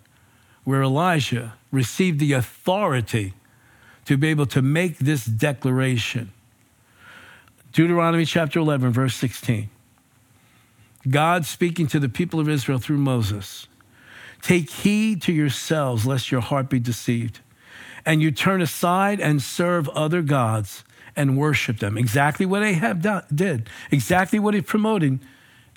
where 0.65 0.83
Elijah 0.83 1.53
received 1.71 2.19
the 2.19 2.33
authority 2.33 3.33
to 4.03 4.17
be 4.17 4.27
able 4.27 4.45
to 4.47 4.61
make 4.61 4.97
this 4.97 5.23
declaration. 5.23 6.33
Deuteronomy 7.71 8.25
chapter 8.25 8.59
11, 8.59 8.91
verse 8.91 9.15
16. 9.15 9.69
God 11.09 11.45
speaking 11.45 11.87
to 11.87 11.99
the 11.99 12.09
people 12.09 12.41
of 12.41 12.49
Israel 12.49 12.79
through 12.79 12.97
Moses 12.97 13.67
Take 14.45 14.69
heed 14.69 15.23
to 15.23 15.33
yourselves, 15.33 16.05
lest 16.05 16.29
your 16.29 16.39
heart 16.39 16.69
be 16.69 16.79
deceived, 16.79 17.39
and 18.05 18.21
you 18.21 18.29
turn 18.29 18.61
aside 18.61 19.19
and 19.19 19.41
serve 19.41 19.89
other 19.89 20.21
gods 20.21 20.83
and 21.15 21.35
worship 21.35 21.79
them. 21.79 21.97
Exactly 21.97 22.45
what 22.45 22.61
Ahab 22.61 23.03
did, 23.33 23.67
exactly 23.89 24.37
what 24.37 24.53
he 24.53 24.61
promoted 24.61 25.17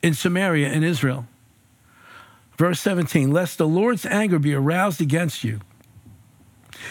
in 0.02 0.12
Samaria 0.12 0.68
and 0.68 0.84
Israel. 0.84 1.26
Verse 2.58 2.78
17, 2.80 3.32
lest 3.32 3.56
the 3.56 3.66
Lord's 3.66 4.04
anger 4.04 4.38
be 4.38 4.52
aroused 4.52 5.00
against 5.00 5.44
you, 5.44 5.60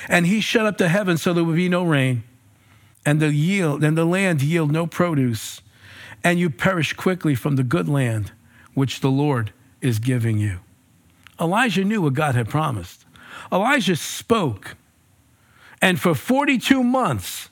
and 0.10 0.26
he 0.26 0.42
shut 0.42 0.66
up 0.66 0.80
the 0.80 0.90
heavens 0.90 1.22
so 1.22 1.32
there 1.32 1.44
would 1.44 1.58
be 1.58 1.70
no 1.70 1.84
rain, 1.84 2.24
and 3.06 3.20
the 3.20 3.32
yield 3.32 3.84
and 3.84 3.96
the 3.96 4.04
land 4.04 4.42
yield 4.42 4.72
no 4.72 4.88
produce, 4.88 5.62
and 6.24 6.40
you 6.40 6.50
perish 6.50 6.94
quickly 6.94 7.36
from 7.36 7.56
the 7.56 7.62
good 7.62 7.88
land 7.88 8.32
which 8.74 9.02
the 9.02 9.12
Lord 9.12 9.54
is 9.80 10.00
giving 10.00 10.40
you. 10.40 10.62
Elijah 11.40 11.84
knew 11.84 12.02
what 12.02 12.14
God 12.14 12.36
had 12.36 12.50
promised. 12.50 13.06
Elijah 13.52 13.96
spoke, 13.96 14.76
and 15.82 16.00
for 16.00 16.16
42 16.16 16.84
months, 16.84 17.50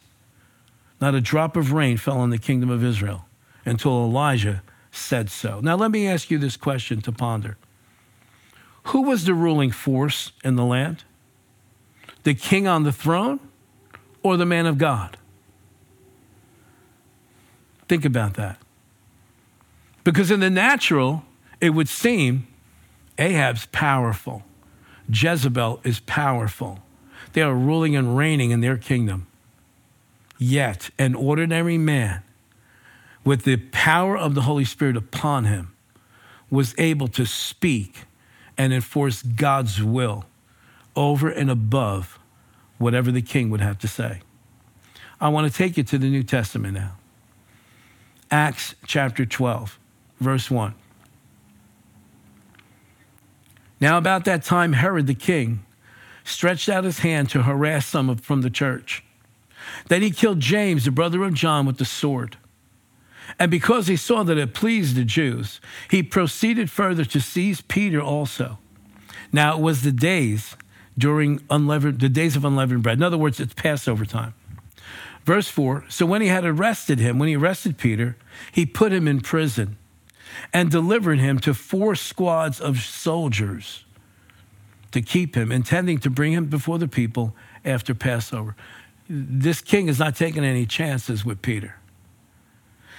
not 0.99 1.13
a 1.13 1.21
drop 1.21 1.55
of 1.55 1.71
rain 1.71 1.97
fell 1.97 2.17
on 2.17 2.29
the 2.29 2.37
kingdom 2.37 2.69
of 2.69 2.83
Israel 2.83 3.27
until 3.65 3.91
Elijah 3.91 4.63
said 4.91 5.29
so. 5.29 5.59
Now, 5.59 5.75
let 5.75 5.91
me 5.91 6.07
ask 6.07 6.31
you 6.31 6.37
this 6.37 6.57
question 6.57 7.01
to 7.01 7.11
ponder 7.11 7.57
Who 8.85 9.03
was 9.03 9.25
the 9.25 9.33
ruling 9.33 9.71
force 9.71 10.31
in 10.43 10.55
the 10.55 10.65
land? 10.65 11.03
The 12.23 12.33
king 12.33 12.67
on 12.67 12.83
the 12.83 12.91
throne 12.91 13.39
or 14.23 14.37
the 14.37 14.45
man 14.45 14.65
of 14.65 14.77
God? 14.77 15.17
Think 17.87 18.05
about 18.05 18.33
that. 18.35 18.57
Because 20.03 20.31
in 20.31 20.39
the 20.39 20.49
natural, 20.49 21.23
it 21.61 21.71
would 21.71 21.89
seem 21.89 22.47
Ahab's 23.17 23.65
powerful. 23.67 24.43
Jezebel 25.09 25.81
is 25.83 25.99
powerful. 26.01 26.79
They 27.33 27.41
are 27.41 27.53
ruling 27.53 27.95
and 27.95 28.17
reigning 28.17 28.51
in 28.51 28.61
their 28.61 28.77
kingdom. 28.77 29.27
Yet, 30.37 30.89
an 30.97 31.15
ordinary 31.15 31.77
man 31.77 32.23
with 33.23 33.43
the 33.43 33.57
power 33.57 34.17
of 34.17 34.35
the 34.35 34.41
Holy 34.41 34.65
Spirit 34.65 34.97
upon 34.97 35.45
him 35.45 35.73
was 36.49 36.75
able 36.77 37.07
to 37.09 37.25
speak 37.25 38.03
and 38.57 38.73
enforce 38.73 39.21
God's 39.21 39.81
will 39.81 40.25
over 40.95 41.29
and 41.29 41.49
above 41.49 42.19
whatever 42.77 43.11
the 43.11 43.21
king 43.21 43.49
would 43.49 43.61
have 43.61 43.79
to 43.79 43.87
say. 43.87 44.21
I 45.19 45.29
want 45.29 45.51
to 45.51 45.57
take 45.57 45.77
you 45.77 45.83
to 45.83 45.97
the 45.97 46.09
New 46.09 46.23
Testament 46.23 46.73
now. 46.73 46.97
Acts 48.29 48.75
chapter 48.85 49.25
12, 49.25 49.79
verse 50.19 50.51
1. 50.51 50.73
Now, 53.85 53.99
about 53.99 54.25
that 54.25 54.41
time, 54.41 54.73
Herod 54.73 55.05
the 55.05 55.13
king 55.13 55.63
stretched 56.23 56.69
out 56.69 56.85
his 56.85 56.97
hand 57.01 57.29
to 57.29 57.43
harass 57.43 57.85
some 57.85 58.15
from 58.17 58.41
the 58.41 58.49
church. 58.49 59.03
Then 59.89 60.01
he 60.01 60.09
killed 60.09 60.39
James, 60.39 60.85
the 60.85 60.91
brother 60.91 61.23
of 61.23 61.35
John, 61.35 61.67
with 61.67 61.77
the 61.77 61.85
sword. 61.85 62.35
And 63.37 63.51
because 63.51 63.85
he 63.85 63.95
saw 63.95 64.23
that 64.23 64.39
it 64.39 64.55
pleased 64.55 64.95
the 64.95 65.03
Jews, 65.03 65.61
he 65.91 66.01
proceeded 66.01 66.71
further 66.71 67.05
to 67.05 67.21
seize 67.21 67.61
Peter 67.61 68.01
also. 68.01 68.57
Now 69.31 69.55
it 69.55 69.61
was 69.61 69.83
the 69.83 69.91
days 69.91 70.55
during 70.97 71.43
unleavened, 71.51 71.99
the 71.99 72.09
days 72.09 72.35
of 72.35 72.43
unleavened 72.43 72.81
bread. 72.81 72.97
In 72.97 73.03
other 73.03 73.19
words, 73.19 73.39
it's 73.39 73.53
Passover 73.53 74.07
time. 74.07 74.33
Verse 75.25 75.47
4 75.47 75.85
So 75.89 76.07
when 76.07 76.23
he 76.23 76.27
had 76.27 76.43
arrested 76.43 76.97
him, 76.97 77.19
when 77.19 77.29
he 77.29 77.35
arrested 77.35 77.77
Peter, 77.77 78.17
he 78.51 78.65
put 78.65 78.91
him 78.91 79.07
in 79.07 79.21
prison 79.21 79.77
and 80.53 80.71
delivered 80.71 81.19
him 81.19 81.39
to 81.39 81.53
four 81.53 81.95
squads 81.95 82.59
of 82.59 82.79
soldiers 82.79 83.85
to 84.91 85.01
keep 85.01 85.35
him, 85.35 85.51
intending 85.51 85.97
to 85.99 86.09
bring 86.09 86.33
him 86.33 86.45
before 86.45 86.79
the 86.79 86.87
people 86.87 87.35
after 87.65 87.93
Passover. 87.93 88.55
This 89.09 89.61
king 89.61 89.87
is 89.87 89.99
not 89.99 90.15
taking 90.15 90.43
any 90.43 90.65
chances 90.65 91.25
with 91.25 91.41
Peter. 91.41 91.75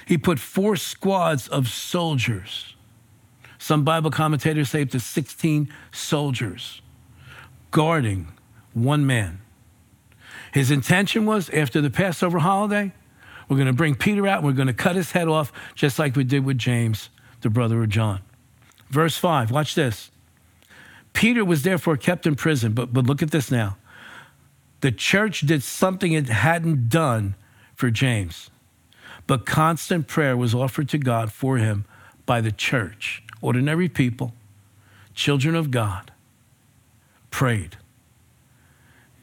He 0.07 0.19
put 0.19 0.39
four 0.39 0.77
squads 0.77 1.49
of 1.49 1.69
soldiers. 1.69 2.75
Some 3.59 3.83
Bible 3.83 4.11
commentators 4.11 4.71
say 4.71 4.83
up 4.83 4.91
to 4.91 5.01
16 5.01 5.73
soldiers 5.91 6.83
guarding 7.71 8.29
one 8.75 9.07
man. 9.07 9.41
His 10.53 10.71
intention 10.71 11.27
was 11.27 11.51
after 11.51 11.81
the 11.81 11.91
Passover 11.91 12.39
holiday, 12.39 12.93
we're 13.49 13.57
going 13.57 13.67
to 13.67 13.73
bring 13.73 13.95
Peter 13.95 14.27
out 14.27 14.39
and 14.39 14.47
we're 14.47 14.53
going 14.53 14.67
to 14.67 14.75
cut 14.75 14.97
his 14.97 15.13
head 15.13 15.29
off, 15.29 15.53
just 15.75 15.99
like 15.99 16.15
we 16.17 16.25
did 16.25 16.45
with 16.45 16.59
James 16.59 17.11
the 17.47 17.51
brother 17.51 17.81
of 17.81 17.89
John. 17.89 18.23
Verse 18.91 19.17
5, 19.17 19.53
watch 19.53 19.77
this. 19.77 20.11
Peter 21.13 21.45
was 21.45 21.63
therefore 21.63 21.97
kept 21.97 22.27
in 22.27 22.35
prison, 22.35 22.73
but, 22.73 22.93
but 22.93 23.07
look 23.07 23.23
at 23.23 23.31
this 23.31 23.53
now. 23.53 23.77
The 24.81 24.91
church 24.91 25.43
did 25.43 25.63
something 25.63 26.13
it 26.13 26.29
hadn't 26.29 26.89
done 26.89 27.37
for 27.77 27.89
James, 27.93 28.51
but 29.29 29.47
constant 29.47 30.09
prayer 30.09 30.37
was 30.37 30.57
offered 30.57 30.89
to 30.89 30.99
God 30.99 31.33
for 31.33 31.59
him 31.59 31.85
by 32.27 32.41
the 32.41 32.51
church. 32.51 33.23
Ordinary 33.41 33.89
people, 33.89 34.35
children 35.15 35.55
of 35.55 35.71
God, 35.71 36.11
prayed. 37.31 37.77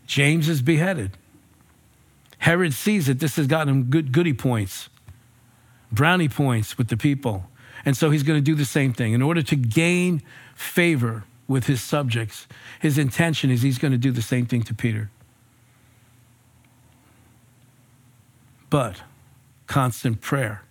James 0.08 0.48
is 0.48 0.62
beheaded. 0.62 1.12
Herod 2.38 2.74
sees 2.74 3.10
it. 3.10 3.20
This 3.20 3.36
has 3.36 3.48
gotten 3.48 3.68
him 3.68 3.84
good 3.90 4.14
goody 4.14 4.34
points, 4.34 4.88
brownie 5.92 6.30
points 6.30 6.78
with 6.78 6.88
the 6.88 6.98
people. 6.98 7.50
And 7.86 7.98
so 7.98 8.10
he's 8.10 8.24
going 8.24 8.38
to 8.38 8.44
do 8.44 8.56
the 8.56 8.66
same 8.66 8.94
thing. 8.94 9.14
In 9.14 9.22
order 9.22 9.42
to 9.42 9.56
gain 9.56 10.22
favor 10.56 11.26
with 11.48 11.66
his 11.66 11.82
subjects, 11.82 12.48
his 12.80 12.98
intention 12.98 13.52
is 13.52 13.62
he's 13.62 13.78
going 13.78 13.92
to 13.92 13.98
do 13.98 14.12
the 14.12 14.22
same 14.22 14.46
thing 14.46 14.64
to 14.64 14.74
Peter. 14.74 15.10
But 18.70 19.02
constant 19.68 20.22
prayer 20.22 20.64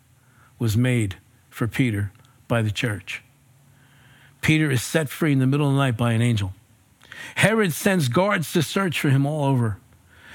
was 0.59 0.77
made 0.77 1.17
for 1.51 1.69
Peter 1.69 2.13
by 2.49 2.63
the 2.63 2.71
church. 2.71 3.23
Peter 4.41 4.71
is 4.71 4.83
set 4.83 5.09
free 5.09 5.33
in 5.33 5.39
the 5.39 5.47
middle 5.47 5.69
of 5.69 5.75
the 5.75 5.79
night 5.79 5.97
by 5.97 6.13
an 6.13 6.23
angel. 6.23 6.53
Herod 7.37 7.73
sends 7.73 8.09
guards 8.09 8.53
to 8.53 8.63
search 8.63 8.99
for 8.99 9.11
him 9.11 9.25
all 9.25 9.45
over. 9.45 9.79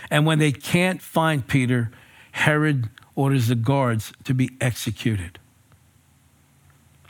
And 0.10 0.26
when 0.26 0.40
they 0.40 0.52
can't 0.52 1.02
find 1.02 1.46
Peter, 1.46 1.92
Herod 2.32 2.90
orders 3.16 3.48
the 3.48 3.56
guards 3.56 4.13
to 4.24 4.34
be 4.34 4.52
executed. 4.62 5.40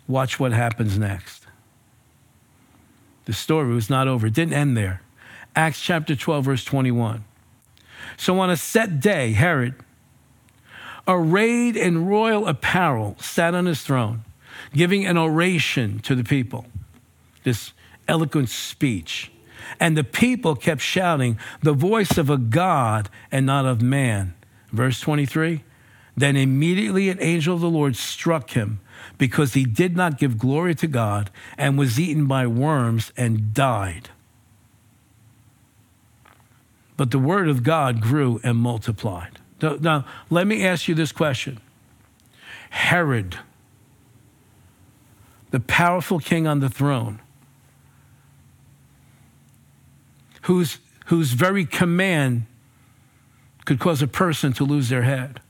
Watch 0.07 0.39
what 0.39 0.53
happens 0.53 0.97
next. 0.97 1.45
The 3.25 3.33
story 3.33 3.73
was 3.73 3.89
not 3.89 4.07
over, 4.07 4.27
it 4.27 4.33
didn't 4.33 4.53
end 4.53 4.77
there. 4.77 5.01
Acts 5.55 5.81
chapter 5.81 6.15
12, 6.15 6.45
verse 6.45 6.63
21. 6.63 7.25
So 8.15 8.39
on 8.39 8.49
a 8.49 8.57
set 8.57 8.99
day, 8.99 9.33
Herod, 9.33 9.75
arrayed 11.07 11.75
in 11.75 12.05
royal 12.05 12.47
apparel, 12.47 13.15
sat 13.19 13.53
on 13.53 13.65
his 13.65 13.81
throne, 13.81 14.23
giving 14.73 15.05
an 15.05 15.17
oration 15.17 15.99
to 15.99 16.15
the 16.15 16.23
people, 16.23 16.65
this 17.43 17.73
eloquent 18.07 18.49
speech. 18.49 19.31
And 19.79 19.97
the 19.97 20.03
people 20.03 20.55
kept 20.55 20.81
shouting, 20.81 21.37
The 21.61 21.73
voice 21.73 22.17
of 22.17 22.29
a 22.29 22.37
God 22.37 23.09
and 23.31 23.45
not 23.45 23.65
of 23.65 23.81
man. 23.81 24.35
Verse 24.71 24.99
23 24.99 25.63
Then 26.17 26.35
immediately 26.35 27.09
an 27.09 27.19
angel 27.21 27.53
of 27.53 27.61
the 27.61 27.69
Lord 27.69 27.95
struck 27.95 28.49
him 28.49 28.79
because 29.19 29.53
he 29.53 29.65
did 29.65 29.95
not 29.95 30.17
give 30.17 30.39
glory 30.39 30.73
to 30.73 30.87
God 30.87 31.29
and 31.59 31.77
was 31.77 31.99
eaten 31.99 32.25
by 32.25 32.47
worms 32.47 33.13
and 33.15 33.53
died. 33.53 34.09
But 36.97 37.11
the 37.11 37.19
word 37.19 37.47
of 37.47 37.61
God 37.61 38.01
grew 38.01 38.41
and 38.43 38.57
multiplied. 38.57 39.37
Now, 39.61 40.05
let 40.31 40.47
me 40.47 40.65
ask 40.65 40.87
you 40.87 40.95
this 40.95 41.11
question 41.11 41.59
Herod, 42.71 43.37
the 45.51 45.59
powerful 45.59 46.17
king 46.17 46.47
on 46.47 46.61
the 46.61 46.69
throne, 46.69 47.19
whose, 50.43 50.79
whose 51.05 51.33
very 51.33 51.65
command 51.65 52.47
could 53.65 53.79
cause 53.79 54.01
a 54.01 54.07
person 54.07 54.51
to 54.53 54.63
lose 54.63 54.89
their 54.89 55.03
head. 55.03 55.41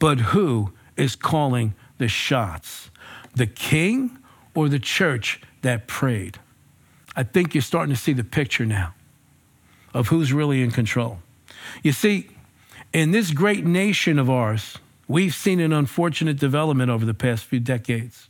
But 0.00 0.18
who 0.18 0.72
is 0.96 1.14
calling 1.14 1.74
the 1.98 2.08
shots? 2.08 2.90
The 3.36 3.46
king 3.46 4.18
or 4.54 4.68
the 4.68 4.80
church 4.80 5.40
that 5.62 5.86
prayed? 5.86 6.40
I 7.14 7.22
think 7.22 7.54
you're 7.54 7.62
starting 7.62 7.94
to 7.94 8.00
see 8.00 8.12
the 8.12 8.24
picture 8.24 8.66
now 8.66 8.94
of 9.94 10.08
who's 10.08 10.32
really 10.32 10.62
in 10.62 10.70
control. 10.70 11.20
You 11.82 11.92
see, 11.92 12.30
in 12.92 13.12
this 13.12 13.30
great 13.30 13.64
nation 13.64 14.18
of 14.18 14.30
ours, 14.30 14.78
we've 15.06 15.34
seen 15.34 15.60
an 15.60 15.72
unfortunate 15.72 16.38
development 16.38 16.90
over 16.90 17.04
the 17.04 17.14
past 17.14 17.44
few 17.44 17.60
decades. 17.60 18.28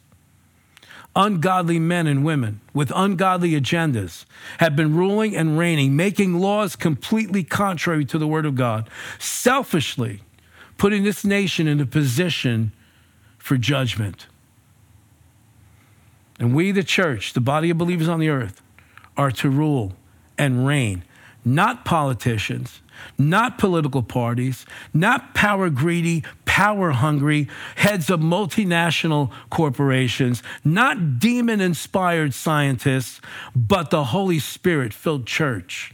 Ungodly 1.15 1.79
men 1.79 2.07
and 2.07 2.25
women 2.25 2.61
with 2.73 2.93
ungodly 2.95 3.53
agendas 3.53 4.25
have 4.59 4.77
been 4.77 4.97
ruling 4.97 5.37
and 5.37 5.59
reigning, 5.59 5.97
making 5.97 6.39
laws 6.39 6.77
completely 6.77 7.43
contrary 7.45 8.05
to 8.07 8.19
the 8.19 8.27
Word 8.27 8.47
of 8.47 8.55
God, 8.55 8.89
selfishly 9.19 10.23
putting 10.81 11.03
this 11.03 11.27
nation 11.27 11.69
in 11.69 11.79
a 11.79 11.85
position 11.85 12.73
for 13.37 13.59
judgment. 13.59 14.29
And 16.39 16.55
we, 16.55 16.73
the 16.73 16.83
church, 16.83 17.35
the 17.35 17.41
body 17.41 17.69
of 17.69 17.77
believers 17.77 18.09
on 18.09 18.19
the 18.19 18.31
earth, 18.31 18.63
are 19.15 19.31
to 19.31 19.51
rule 19.51 19.93
and 20.39 20.67
reign, 20.67 21.05
not 21.45 21.85
politicians, 21.85 22.81
not 23.19 23.59
political 23.59 24.03
parties, 24.03 24.65
not 24.95 25.35
power 25.35 25.69
greedy, 25.69 26.25
power 26.47 26.93
hungry 26.93 27.47
heads 27.77 28.09
of 28.09 28.21
multinational 28.21 29.31
corporations, 29.51 30.43
not 30.65 31.19
demon 31.19 31.61
inspired 31.61 32.33
scientists, 32.33 33.21
but 33.55 33.91
the 33.91 34.05
Holy 34.05 34.39
Spirit 34.39 34.95
filled 34.95 35.27
church. 35.27 35.93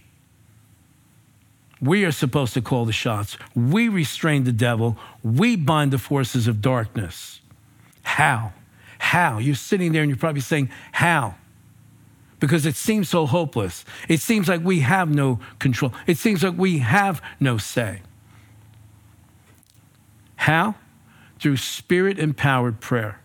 We 1.80 2.04
are 2.04 2.12
supposed 2.12 2.54
to 2.54 2.62
call 2.62 2.84
the 2.84 2.92
shots. 2.92 3.36
We 3.54 3.88
restrain 3.88 4.44
the 4.44 4.52
devil. 4.52 4.96
We 5.22 5.56
bind 5.56 5.92
the 5.92 5.98
forces 5.98 6.48
of 6.48 6.62
darkness. 6.62 7.40
How? 8.02 8.52
How? 8.98 9.38
You're 9.38 9.54
sitting 9.54 9.92
there 9.92 10.02
and 10.02 10.10
you're 10.10 10.16
probably 10.16 10.40
saying, 10.40 10.70
How? 10.92 11.34
because 12.40 12.66
it 12.66 12.76
seems 12.76 13.08
so 13.08 13.26
hopeless. 13.26 13.84
It 14.08 14.20
seems 14.20 14.48
like 14.48 14.62
we 14.62 14.80
have 14.80 15.08
no 15.08 15.40
control. 15.58 15.92
It 16.06 16.18
seems 16.18 16.42
like 16.42 16.56
we 16.56 16.78
have 16.78 17.22
no 17.40 17.58
say. 17.58 18.02
How? 20.36 20.74
Through 21.38 21.56
spirit 21.58 22.18
empowered 22.18 22.80
prayer, 22.80 23.20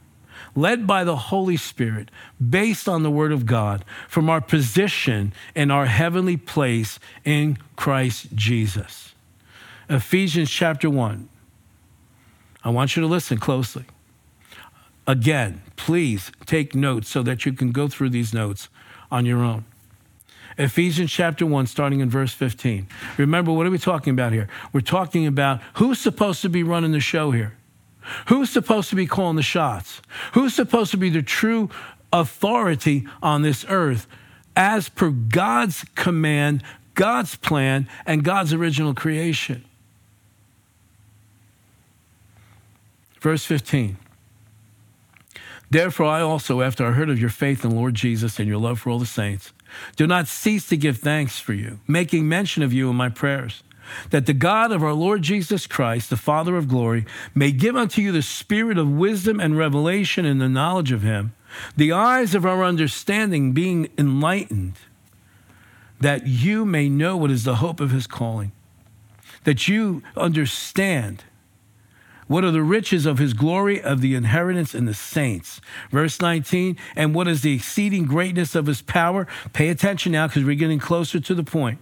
led 0.55 0.85
by 0.85 1.03
the 1.03 1.15
Holy 1.15 1.57
Spirit, 1.57 2.09
based 2.49 2.87
on 2.89 3.03
the 3.03 3.11
Word 3.11 3.31
of 3.31 3.45
God, 3.45 3.85
from 4.07 4.29
our 4.29 4.41
position 4.41 5.33
in 5.55 5.71
our 5.71 5.85
heavenly 5.85 6.37
place 6.37 6.99
in 7.23 7.57
Christ 7.75 8.27
Jesus. 8.35 9.13
Ephesians 9.89 10.49
chapter 10.49 10.89
1. 10.89 11.29
I 12.63 12.69
want 12.69 12.95
you 12.95 13.01
to 13.01 13.07
listen 13.07 13.37
closely. 13.37 13.85
Again, 15.07 15.61
please 15.75 16.31
take 16.45 16.75
notes 16.75 17.09
so 17.09 17.23
that 17.23 17.45
you 17.45 17.53
can 17.53 17.71
go 17.71 17.87
through 17.87 18.09
these 18.11 18.33
notes 18.33 18.69
on 19.11 19.25
your 19.25 19.39
own. 19.39 19.65
Ephesians 20.57 21.11
chapter 21.11 21.45
1, 21.45 21.65
starting 21.67 22.01
in 22.01 22.09
verse 22.09 22.33
15. 22.33 22.87
Remember, 23.17 23.51
what 23.51 23.65
are 23.65 23.71
we 23.71 23.77
talking 23.77 24.11
about 24.11 24.31
here? 24.31 24.47
We're 24.71 24.81
talking 24.81 25.25
about 25.25 25.59
who's 25.75 25.99
supposed 25.99 26.41
to 26.43 26.49
be 26.49 26.61
running 26.61 26.91
the 26.91 26.99
show 26.99 27.31
here? 27.31 27.57
Who's 28.27 28.49
supposed 28.49 28.89
to 28.89 28.95
be 28.95 29.05
calling 29.05 29.35
the 29.35 29.43
shots? 29.43 30.01
Who's 30.33 30.53
supposed 30.53 30.91
to 30.91 30.97
be 30.97 31.09
the 31.09 31.21
true 31.21 31.69
authority 32.11 33.07
on 33.21 33.41
this 33.41 33.65
earth 33.69 34.07
as 34.55 34.89
per 34.89 35.09
God's 35.09 35.85
command, 35.95 36.63
God's 36.93 37.35
plan, 37.35 37.87
and 38.05 38.23
God's 38.23 38.53
original 38.53 38.93
creation? 38.93 39.63
Verse 43.19 43.45
15. 43.45 43.97
Therefore, 45.69 46.07
I 46.07 46.21
also, 46.21 46.61
after 46.61 46.85
I 46.85 46.91
heard 46.91 47.09
of 47.09 47.19
your 47.19 47.29
faith 47.29 47.63
in 47.63 47.75
Lord 47.75 47.93
Jesus 47.93 48.39
and 48.39 48.47
your 48.47 48.57
love 48.57 48.81
for 48.81 48.89
all 48.89 48.99
the 48.99 49.05
saints, 49.05 49.53
do 49.95 50.05
not 50.05 50.27
cease 50.27 50.67
to 50.67 50.75
give 50.75 50.97
thanks 50.97 51.39
for 51.39 51.53
you, 51.53 51.79
making 51.87 52.27
mention 52.27 52.61
of 52.61 52.73
you 52.73 52.89
in 52.89 52.95
my 52.97 53.07
prayers, 53.07 53.63
that 54.09 54.25
the 54.25 54.33
God 54.33 54.71
of 54.71 54.83
our 54.83 54.93
Lord 54.93 55.21
Jesus 55.21 55.67
Christ, 55.67 56.09
the 56.09 56.17
Father 56.17 56.55
of 56.57 56.67
glory, 56.67 57.05
may 57.33 57.51
give 57.51 57.75
unto 57.75 58.01
you 58.01 58.11
the 58.11 58.21
spirit 58.21 58.77
of 58.77 58.89
wisdom 58.89 59.39
and 59.39 59.57
revelation 59.57 60.25
in 60.25 60.39
the 60.39 60.49
knowledge 60.49 60.91
of 60.91 61.01
him, 61.01 61.33
the 61.75 61.91
eyes 61.91 62.35
of 62.35 62.45
our 62.45 62.63
understanding 62.63 63.51
being 63.51 63.89
enlightened, 63.97 64.75
that 65.99 66.27
you 66.27 66.65
may 66.65 66.89
know 66.89 67.17
what 67.17 67.31
is 67.31 67.43
the 67.43 67.57
hope 67.57 67.79
of 67.79 67.91
his 67.91 68.07
calling, 68.07 68.51
that 69.43 69.67
you 69.67 70.01
understand 70.15 71.23
what 72.31 72.45
are 72.45 72.51
the 72.51 72.63
riches 72.63 73.05
of 73.05 73.17
his 73.17 73.33
glory 73.33 73.81
of 73.81 73.99
the 73.99 74.15
inheritance 74.15 74.73
in 74.73 74.85
the 74.85 74.93
saints? 74.93 75.59
Verse 75.91 76.21
19, 76.21 76.77
and 76.95 77.13
what 77.13 77.27
is 77.27 77.41
the 77.41 77.53
exceeding 77.53 78.05
greatness 78.05 78.55
of 78.55 78.67
his 78.67 78.81
power? 78.81 79.27
Pay 79.51 79.67
attention 79.67 80.13
now 80.13 80.27
because 80.27 80.45
we're 80.45 80.55
getting 80.55 80.79
closer 80.79 81.19
to 81.19 81.35
the 81.35 81.43
point. 81.43 81.79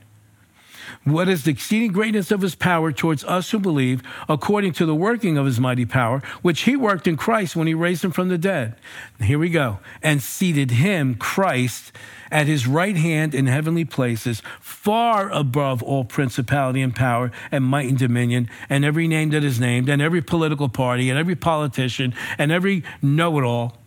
What 1.04 1.30
is 1.30 1.44
the 1.44 1.52
exceeding 1.52 1.92
greatness 1.92 2.32
of 2.32 2.42
his 2.42 2.56
power 2.56 2.92
towards 2.92 3.24
us 3.24 3.52
who 3.52 3.60
believe, 3.60 4.02
according 4.28 4.74
to 4.74 4.86
the 4.86 4.96
working 4.96 5.38
of 5.38 5.46
his 5.46 5.60
mighty 5.60 5.86
power, 5.86 6.22
which 6.42 6.62
he 6.62 6.76
worked 6.76 7.08
in 7.08 7.18
Christ 7.18 7.56
when 7.56 7.68
he 7.68 7.74
raised 7.74 8.04
him 8.04 8.12
from 8.12 8.30
the 8.30 8.38
dead? 8.38 8.76
Here 9.22 9.40
we 9.40 9.50
go. 9.50 9.80
And 10.02 10.22
seated 10.22 10.72
him, 10.72 11.16
Christ, 11.16 11.92
at 12.32 12.48
his 12.48 12.68
right 12.68 12.96
hand 12.96 13.34
in 13.34 13.48
heavenly 13.48 13.86
places, 13.86 14.42
far 14.60 15.30
above 15.32 15.82
all 15.82 16.04
principality 16.04 16.82
and 16.82 16.96
power 16.96 17.32
and 17.52 17.64
might 17.64 17.90
and 17.90 17.98
dominion, 17.98 18.50
and 18.70 18.86
every 18.86 19.08
name 19.08 19.30
that 19.32 19.44
is 19.44 19.60
named, 19.60 19.90
and 19.90 20.02
every 20.02 20.22
political 20.22 20.70
party, 20.70 21.10
and 21.10 21.18
every 21.18 21.36
politician, 21.36 22.14
and 22.38 22.52
every 22.52 22.84
know 23.02 23.40
it 23.40 23.44
all, 23.44 23.78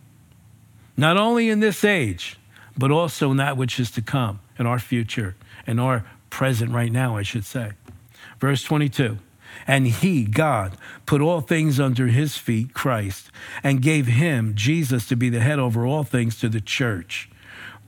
not 0.97 1.17
only 1.17 1.49
in 1.49 1.59
this 1.59 1.83
age, 1.83 2.37
but 2.77 2.91
also 2.91 3.31
in 3.31 3.37
that 3.37 3.57
which 3.57 3.79
is 3.79 3.91
to 3.91 4.01
come, 4.01 4.39
in 4.59 4.65
our 4.65 4.79
future, 4.79 5.35
in 5.65 5.79
our 5.79 6.05
present 6.33 6.71
right 6.71 6.91
now, 6.91 7.15
I 7.15 7.21
should 7.21 7.45
say. 7.45 7.73
Verse 8.39 8.63
22. 8.63 9.19
And 9.67 9.87
he, 9.87 10.25
God, 10.25 10.75
put 11.05 11.21
all 11.21 11.41
things 11.41 11.79
under 11.79 12.07
his 12.07 12.37
feet, 12.37 12.73
Christ, 12.73 13.29
and 13.63 13.83
gave 13.83 14.07
him, 14.07 14.55
Jesus, 14.55 15.07
to 15.07 15.15
be 15.15 15.29
the 15.29 15.39
head 15.39 15.59
over 15.59 15.85
all 15.85 16.03
things 16.03 16.39
to 16.39 16.49
the 16.49 16.59
church 16.59 17.29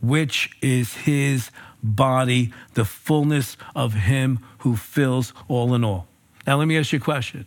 which 0.02 0.52
is 0.62 0.94
his 0.94 1.50
body, 1.82 2.54
the 2.74 2.86
fullness 2.86 3.58
of 3.76 3.94
him 3.94 4.40
who 4.60 4.76
fills 4.76 5.34
all 5.48 5.74
in 5.74 5.84
all. 5.84 6.08
Now, 6.46 6.58
let 6.58 6.68
me 6.68 6.78
ask 6.78 6.92
you 6.92 7.00
a 7.00 7.02
question. 7.02 7.46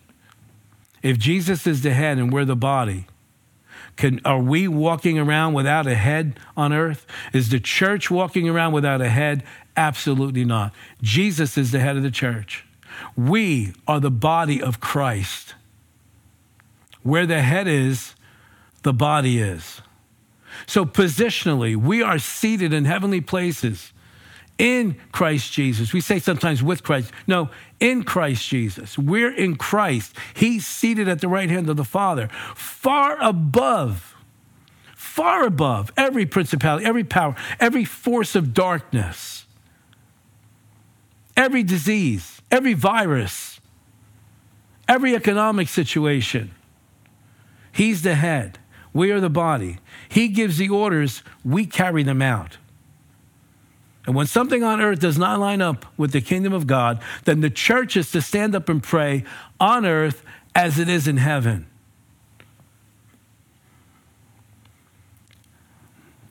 If 1.03 1.19
Jesus 1.19 1.67
is 1.67 1.83
the 1.83 1.93
head 1.93 2.19
and 2.19 2.33
we're 2.33 2.45
the 2.45 2.57
body, 2.57 3.07
can, 3.97 4.21
are 4.25 4.41
we 4.41 4.67
walking 4.69 5.19
around 5.19 5.55
without 5.55 5.87
a 5.87 5.95
head 5.95 6.39
on 6.57 6.73
earth? 6.73 7.07
Is 7.33 7.51
the 7.51 7.61
church 7.61 8.11
walking 8.11 8.49
around 8.49 8.73
without 8.73 9.01
a 9.01 9.09
head? 9.09 9.45
Absolutely 9.79 10.45
not. 10.45 10.75
Jesus 11.03 11.57
is 11.57 11.71
the 11.71 11.79
head 11.79 11.97
of 11.97 12.03
the 12.03 12.11
church. 12.11 12.67
We 13.17 13.75
are 13.87 14.01
the 14.01 14.11
body 14.11 14.61
of 14.61 14.81
Christ. 14.81 15.55
Where 17.05 17.27
the 17.27 17.43
head 17.43 17.69
is, 17.69 18.17
the 18.83 18.93
body 18.93 19.39
is. 19.39 19.81
So, 20.67 20.85
positionally, 20.85 21.77
we 21.77 22.03
are 22.03 22.19
seated 22.19 22.73
in 22.73 22.87
heavenly 22.87 23.21
places 23.21 23.93
in 24.59 24.97
Christ 25.13 25.53
Jesus. 25.53 25.93
We 25.93 26.01
say 26.01 26.19
sometimes 26.19 26.61
with 26.61 26.83
Christ. 26.83 27.13
No, 27.29 27.49
in 27.79 28.03
Christ 28.03 28.49
Jesus. 28.49 28.99
We're 28.99 29.33
in 29.33 29.55
Christ. 29.55 30.17
He's 30.35 30.67
seated 30.67 31.07
at 31.07 31.21
the 31.21 31.29
right 31.29 31.49
hand 31.49 31.71
of 31.71 31.77
the 31.77 31.85
Father, 31.85 32.29
far 32.57 33.17
above, 33.23 34.17
far 34.97 35.45
above 35.45 35.93
every 35.97 36.27
principality, 36.27 36.85
every 36.85 37.05
power, 37.05 37.37
every 37.61 37.85
force 37.85 38.35
of 38.35 38.53
darkness, 38.53 39.38
every 41.39 41.63
disease, 41.63 42.43
every 42.51 42.75
virus, 42.75 43.61
every 44.89 45.15
economic 45.15 45.69
situation. 45.69 46.51
He's 47.71 48.03
the 48.03 48.17
head. 48.17 48.59
We 48.93 49.13
are 49.13 49.21
the 49.21 49.31
body. 49.31 49.79
He 50.09 50.29
gives 50.29 50.59
the 50.59 50.69
orders, 50.69 51.23
we 51.45 51.65
carry 51.65 52.03
them 52.03 52.21
out. 52.21 52.59
And 54.05 54.17
when 54.17 54.27
something 54.27 54.65
on 54.65 54.81
earth 54.81 54.99
does 54.99 55.19
not 55.19 55.39
line 55.39 55.63
up 55.63 55.87
with 55.97 56.13
the 56.13 56.21
kingdom 56.21 56.53
of 56.53 56.67
God, 56.67 57.01
then 57.25 57.41
the 57.41 57.51
church 57.51 57.97
is 57.97 58.11
to 58.13 58.21
stand 58.21 58.55
up 58.57 58.69
and 58.69 58.83
pray 58.83 59.23
on 59.61 59.87
earth 59.87 60.25
as 60.55 60.79
it 60.79 60.89
is 60.89 61.07
in 61.07 61.19
heaven. 61.19 61.67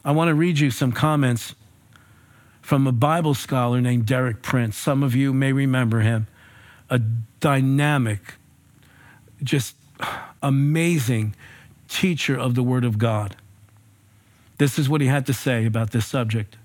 I 0.03 0.11
want 0.11 0.29
to 0.29 0.35
read 0.35 0.59
you 0.59 0.71
some 0.71 0.91
comments 0.91 1.55
from 2.67 2.85
a 2.85 2.91
Bible 2.91 3.33
scholar 3.33 3.79
named 3.79 4.05
Derek 4.05 4.41
Prince. 4.41 4.75
Some 4.75 5.01
of 5.01 5.15
you 5.15 5.31
may 5.31 5.53
remember 5.53 6.01
him. 6.01 6.27
A 6.89 6.99
dynamic, 6.99 8.19
just 9.41 9.77
amazing 10.43 11.33
teacher 11.87 12.37
of 12.37 12.55
the 12.55 12.63
Word 12.63 12.83
of 12.83 12.97
God. 12.97 13.37
This 14.57 14.77
is 14.77 14.89
what 14.89 14.99
he 14.99 15.07
had 15.07 15.25
to 15.27 15.33
say 15.33 15.65
about 15.65 15.91
this 15.91 16.05
subject. 16.05 16.57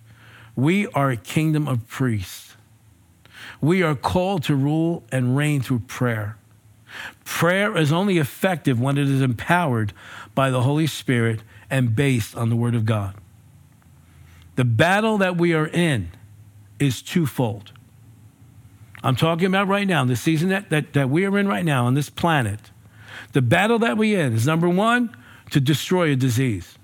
We 0.57 0.89
are 0.89 1.13
a 1.13 1.17
kingdom 1.17 1.69
of 1.69 1.87
priests. 1.87 2.57
We 3.61 3.85
are 3.85 3.95
called 3.95 4.43
to 4.45 4.57
rule 4.57 5.05
and 5.13 5.37
reign 5.37 5.61
through 5.61 5.85
prayer. 5.87 6.37
Prayer 7.25 7.77
is 7.77 7.93
only 7.93 8.19
effective 8.19 8.81
when 8.81 8.99
it 8.99 9.09
is 9.09 9.23
empowered 9.23 9.93
by 10.35 10.51
the 10.51 10.63
Holy 10.63 10.89
Spirit 10.89 11.45
and 11.71 11.95
based 11.95 12.35
on 12.37 12.51
the 12.51 12.57
Word 12.57 12.75
of 12.75 12.87
God. 12.87 13.15
The 14.57 14.65
battle 14.65 15.19
that 15.19 15.37
we 15.37 15.55
are 15.55 15.67
in 15.67 16.11
is 16.79 17.03
twofold. 17.03 17.73
I'm 19.03 19.17
talking 19.17 19.47
about 19.47 19.67
right 19.69 19.87
now, 19.87 20.05
the 20.05 20.17
season 20.17 20.51
that, 20.51 20.71
that, 20.71 20.93
that 20.93 21.11
we 21.11 21.25
are 21.25 21.39
in 21.39 21.49
right 21.49 21.65
now 21.65 21.87
on 21.87 21.95
this 21.95 22.09
planet. 22.09 22.71
The 23.33 23.43
battle 23.43 23.79
that 23.81 23.97
we're 23.97 24.21
in 24.21 24.33
is 24.33 24.47
number 24.47 24.69
one, 24.69 25.17
to 25.51 25.61
destroy 25.61 26.13
a 26.13 26.17
disease. 26.17 26.79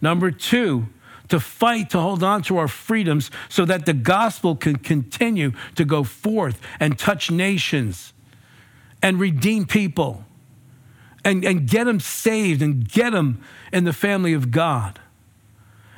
Number 0.00 0.30
two, 0.30 0.88
to 1.28 1.40
fight 1.40 1.90
to 1.90 2.00
hold 2.00 2.22
on 2.22 2.42
to 2.42 2.58
our 2.58 2.68
freedoms 2.68 3.30
so 3.48 3.64
that 3.64 3.86
the 3.86 3.92
gospel 3.92 4.56
can 4.56 4.76
continue 4.76 5.52
to 5.76 5.84
go 5.84 6.02
forth 6.02 6.60
and 6.78 6.98
touch 6.98 7.30
nations 7.30 8.12
and 9.02 9.18
redeem 9.18 9.66
people 9.66 10.24
and, 11.24 11.44
and 11.44 11.68
get 11.68 11.84
them 11.84 12.00
saved 12.00 12.62
and 12.62 12.88
get 12.88 13.10
them 13.10 13.42
in 13.72 13.84
the 13.84 13.92
family 13.92 14.32
of 14.32 14.50
God. 14.50 14.98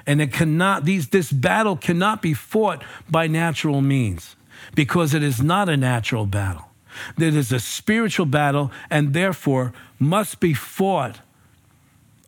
And 0.06 0.20
it 0.20 0.32
cannot, 0.32 0.84
these, 0.84 1.08
this 1.08 1.32
battle 1.32 1.76
cannot 1.76 2.22
be 2.22 2.34
fought 2.34 2.82
by 3.10 3.26
natural 3.26 3.80
means 3.80 4.36
because 4.74 5.14
it 5.14 5.22
is 5.22 5.42
not 5.42 5.68
a 5.68 5.76
natural 5.76 6.26
battle. 6.26 6.68
It 7.18 7.34
is 7.34 7.52
a 7.52 7.60
spiritual 7.60 8.26
battle 8.26 8.70
and 8.90 9.14
therefore 9.14 9.72
must 9.98 10.40
be 10.40 10.54
fought 10.54 11.20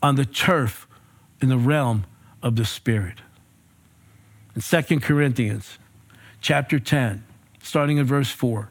on 0.03 0.17
the 0.17 0.25
turf 0.25 0.87
in 1.41 1.49
the 1.49 1.59
realm 1.59 2.05
of 2.43 2.57
the 2.57 2.65
Spirit. 2.65 3.19
In 4.55 4.63
2 4.63 5.01
Corinthians 5.01 5.79
chapter 6.41 6.79
10, 6.79 7.25
starting 7.63 7.99
in 7.99 8.07
verse 8.07 8.31
4, 8.31 8.71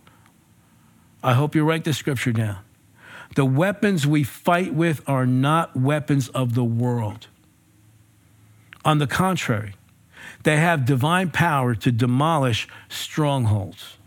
I 1.22 1.34
hope 1.34 1.56
you 1.56 1.64
write 1.64 1.84
the 1.84 1.94
scripture 1.94 2.32
down. 2.32 2.60
The 3.36 3.46
weapons 3.46 4.06
we 4.06 4.24
fight 4.24 4.74
with 4.74 5.02
are 5.08 5.26
not 5.26 5.76
weapons 5.76 6.30
of 6.30 6.54
the 6.54 6.64
world. 6.64 7.28
On 8.86 8.98
the 8.98 9.08
contrary, 9.08 9.76
they 10.44 10.58
have 10.58 10.86
divine 10.86 11.30
power 11.32 11.76
to 11.76 11.92
demolish 11.92 12.68
strongholds. 12.90 13.98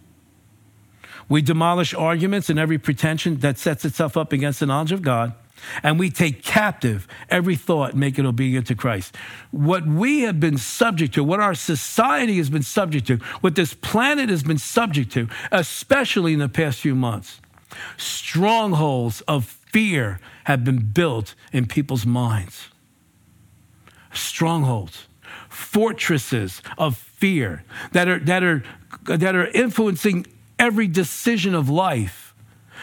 We 1.29 1.43
demolish 1.43 1.93
arguments 1.95 2.51
and 2.51 2.59
every 2.59 2.79
pretension 2.79 3.39
that 3.39 3.59
sets 3.59 3.85
itself 3.85 4.17
up 4.17 4.33
against 4.33 4.61
the 4.61 4.67
knowledge 4.67 4.93
of 4.93 5.03
God 5.03 5.35
and 5.83 5.99
we 5.99 6.11
take 6.11 6.43
captive 6.43 7.07
every 7.29 7.57
thought, 7.57 7.95
make 7.95 8.19
it 8.19 8.25
obedient 8.25 8.67
to 8.69 8.75
Christ. 8.75 9.17
What 9.51 9.87
we 9.87 10.21
have 10.21 10.41
been 10.41 10.59
subject 10.59 11.15
to, 11.15 11.25
what 11.25 11.41
our 11.41 11.55
society 11.55 12.37
has 12.39 12.51
been 12.51 12.63
subject 12.63 13.07
to, 13.09 13.17
what 13.41 13.55
this 13.55 13.75
planet 13.75 14.29
has 14.29 14.43
been 14.43 14.59
subject 14.59 15.13
to, 15.13 15.29
especially 15.51 16.33
in 16.33 16.39
the 16.39 16.49
past 16.49 16.81
few 16.81 16.95
months, 16.95 17.41
strongholds 17.97 19.23
of 19.23 19.45
fear 19.45 20.21
have 20.45 20.65
been 20.65 20.91
built 20.93 21.35
in 21.53 21.67
people's 21.67 22.07
minds. 22.07 22.69
Strongholds, 24.17 25.07
fortresses 25.49 26.63
of 26.79 26.97
fear 26.97 27.65
that 27.93 28.09
are, 28.09 28.19
that 28.21 28.43
are, 28.43 28.63
that 29.05 29.35
are 29.35 29.47
influencing 29.49 30.27
every 30.59 30.87
decision 30.87 31.55
of 31.55 31.69
life 31.69 32.26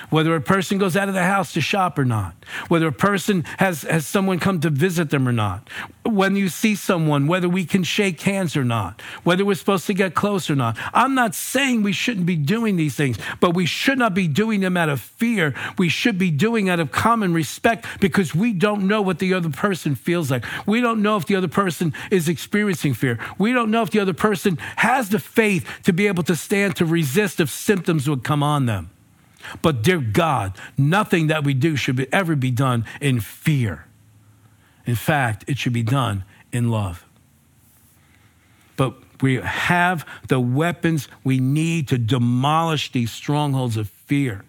whether 0.10 0.36
a 0.36 0.42
person 0.42 0.78
goes 0.78 0.96
out 0.96 1.08
of 1.08 1.14
the 1.14 1.24
house 1.24 1.54
to 1.54 1.62
shop 1.62 1.98
or 1.98 2.06
not, 2.06 2.36
whether 2.68 2.88
a 2.88 2.92
person 2.92 3.44
has, 3.58 3.84
has 3.84 4.06
someone 4.06 4.40
come 4.40 4.60
to 4.62 4.70
visit 4.70 5.10
them 5.10 5.28
or 5.28 5.32
not, 5.32 5.70
when 6.04 6.36
you 6.36 6.50
see 6.50 6.76
someone, 6.76 7.28
whether 7.28 7.48
we 7.50 7.66
can 7.66 7.84
shake 7.84 8.22
hands 8.22 8.58
or 8.58 8.64
not, 8.64 9.02
whether 9.24 9.46
we're 9.46 9.56
supposed 9.56 9.88
to 9.88 9.94
get 9.94 10.14
close 10.14 10.50
or 10.50 10.56
not. 10.56 10.78
I'm 10.94 11.16
not 11.16 11.36
saying 11.36 11.84
we 11.84 11.94
shouldn't 11.94 12.26
be 12.26 12.36
doing 12.36 12.76
these 12.76 12.96
things, 12.96 13.18
but 13.40 13.54
we 13.54 13.66
should 13.66 13.98
not 13.98 14.14
be 14.14 14.28
doing 14.28 14.60
them 14.60 14.78
out 14.78 14.90
of 14.90 15.00
fear. 15.00 15.54
We 15.78 15.90
should 15.90 16.18
be 16.18 16.32
doing 16.32 16.70
out 16.70 16.80
of 16.80 16.92
common 16.92 17.34
respect 17.34 17.86
because 18.00 18.36
we 18.36 18.54
don't 18.54 18.88
know 18.88 19.02
what 19.02 19.20
the 19.20 19.34
other 19.34 19.50
person 19.50 19.96
feels 19.96 20.30
like. 20.30 20.46
We 20.66 20.82
don't 20.82 21.02
know 21.02 21.18
if 21.18 21.26
the 21.26 21.36
other 21.36 21.48
person 21.48 21.94
is 22.12 22.28
experiencing 22.28 22.94
fear. 22.94 23.20
We 23.38 23.54
don't 23.54 23.72
know 23.72 23.82
if 23.82 23.92
the 23.92 24.00
other 24.00 24.14
person 24.14 24.58
has 24.78 25.10
the 25.10 25.20
faith 25.20 25.68
to 25.84 25.94
be 25.94 26.08
able 26.08 26.24
to 26.24 26.36
stand 26.36 26.76
to 26.78 26.86
resist 26.86 27.40
if 27.40 27.50
symptoms 27.50 28.10
would 28.10 28.24
come 28.24 28.44
on 28.44 28.66
them. 28.66 28.90
But, 29.62 29.82
dear 29.82 30.00
God, 30.00 30.58
nothing 30.78 31.28
that 31.28 31.44
we 31.44 31.54
do 31.54 31.76
should 31.76 31.96
be, 31.96 32.12
ever 32.12 32.36
be 32.36 32.52
done 32.52 32.86
in 33.02 33.20
fear. 33.20 33.86
In 34.86 34.96
fact, 34.96 35.46
it 35.48 35.58
should 35.58 35.74
be 35.74 35.84
done 35.84 36.24
in 36.52 36.70
love. 36.70 37.06
But 38.76 38.96
we 39.22 39.36
have 39.36 40.06
the 40.28 40.40
weapons 40.40 41.08
we 41.24 41.40
need 41.40 41.88
to 41.90 41.98
demolish 41.98 42.92
these 42.92 43.12
strongholds 43.12 43.78
of 43.78 43.90
fear. 43.90 44.44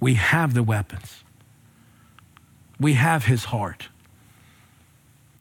We 0.00 0.14
have 0.14 0.54
the 0.54 0.62
weapons. 0.62 1.22
We 2.80 2.94
have 2.94 3.24
his 3.24 3.46
heart. 3.46 3.88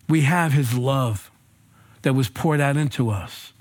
We 0.09 0.21
have 0.21 0.53
his 0.53 0.73
love 0.73 1.31
that 2.01 2.13
was 2.13 2.29
poured 2.29 2.59
out 2.59 2.77
into 2.77 3.09
us. 3.09 3.53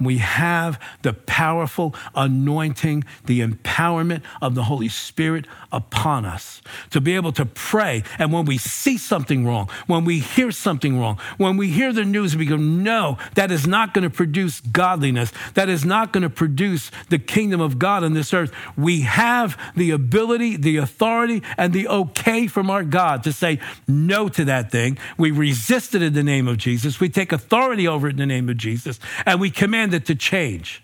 We 0.00 0.18
have 0.18 0.80
the 1.02 1.12
powerful 1.12 1.94
anointing, 2.14 3.04
the 3.24 3.40
empowerment 3.40 4.22
of 4.40 4.54
the 4.54 4.64
Holy 4.64 4.88
Spirit 4.88 5.46
upon 5.72 6.24
us 6.24 6.62
to 6.90 7.00
be 7.00 7.14
able 7.14 7.32
to 7.32 7.46
pray. 7.46 8.02
And 8.18 8.32
when 8.32 8.44
we 8.44 8.58
see 8.58 8.98
something 8.98 9.46
wrong, 9.46 9.68
when 9.86 10.04
we 10.04 10.18
hear 10.18 10.50
something 10.50 10.98
wrong, 10.98 11.18
when 11.36 11.56
we 11.56 11.68
hear 11.68 11.92
the 11.92 12.04
news, 12.04 12.36
we 12.36 12.46
go, 12.46 12.56
no, 12.56 13.18
that 13.34 13.50
is 13.50 13.66
not 13.66 13.94
going 13.94 14.04
to 14.04 14.10
produce 14.10 14.60
godliness. 14.60 15.32
That 15.54 15.68
is 15.68 15.84
not 15.84 16.12
going 16.12 16.22
to 16.22 16.30
produce 16.30 16.90
the 17.08 17.18
kingdom 17.18 17.60
of 17.60 17.78
God 17.78 18.04
on 18.04 18.14
this 18.14 18.32
earth. 18.34 18.52
We 18.76 19.02
have 19.02 19.56
the 19.76 19.90
ability, 19.90 20.56
the 20.56 20.78
authority, 20.78 21.42
and 21.56 21.72
the 21.72 21.88
okay 21.88 22.46
from 22.46 22.70
our 22.70 22.84
God 22.84 23.22
to 23.24 23.32
say 23.32 23.60
no 23.86 24.28
to 24.30 24.44
that 24.46 24.70
thing. 24.70 24.98
We 25.16 25.30
resist 25.30 25.94
it 25.94 26.02
in 26.02 26.14
the 26.14 26.22
name 26.22 26.48
of 26.48 26.58
Jesus. 26.58 27.00
We 27.00 27.08
take 27.08 27.32
authority 27.32 27.86
over 27.86 28.08
it 28.08 28.12
in 28.12 28.16
the 28.16 28.26
name 28.26 28.48
of 28.48 28.56
Jesus. 28.56 28.98
And 29.24 29.40
we 29.40 29.50
command 29.50 29.77
it 29.78 30.06
to 30.06 30.14
change. 30.14 30.82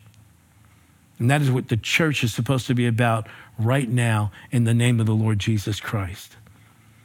And 1.18 1.30
that 1.30 1.42
is 1.42 1.50
what 1.50 1.68
the 1.68 1.76
church 1.76 2.24
is 2.24 2.34
supposed 2.34 2.66
to 2.66 2.74
be 2.74 2.86
about 2.86 3.28
right 3.58 3.88
now 3.88 4.32
in 4.50 4.64
the 4.64 4.74
name 4.74 5.00
of 5.00 5.06
the 5.06 5.14
Lord 5.14 5.38
Jesus 5.38 5.80
Christ. 5.80 6.36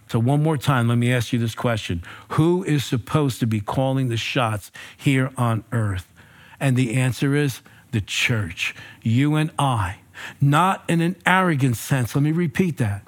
So, 0.09 0.17
one 0.17 0.41
more 0.41 0.57
time, 0.57 0.87
let 0.87 0.97
me 0.97 1.13
ask 1.13 1.31
you 1.31 1.39
this 1.39 1.53
question 1.53 2.03
Who 2.29 2.63
is 2.63 2.83
supposed 2.83 3.39
to 3.41 3.47
be 3.47 3.59
calling 3.59 4.09
the 4.09 4.17
shots 4.17 4.71
here 4.97 5.31
on 5.37 5.63
earth? 5.71 6.11
And 6.59 6.75
the 6.75 6.95
answer 6.95 7.35
is 7.35 7.61
the 7.91 8.01
church, 8.01 8.75
you 9.01 9.35
and 9.35 9.51
I. 9.59 9.99
Not 10.41 10.83
in 10.89 10.99
an 10.99 11.15
arrogant 11.25 11.77
sense. 11.77 12.13
Let 12.13 12.23
me 12.23 12.31
repeat 12.31 12.77
that. 12.77 13.03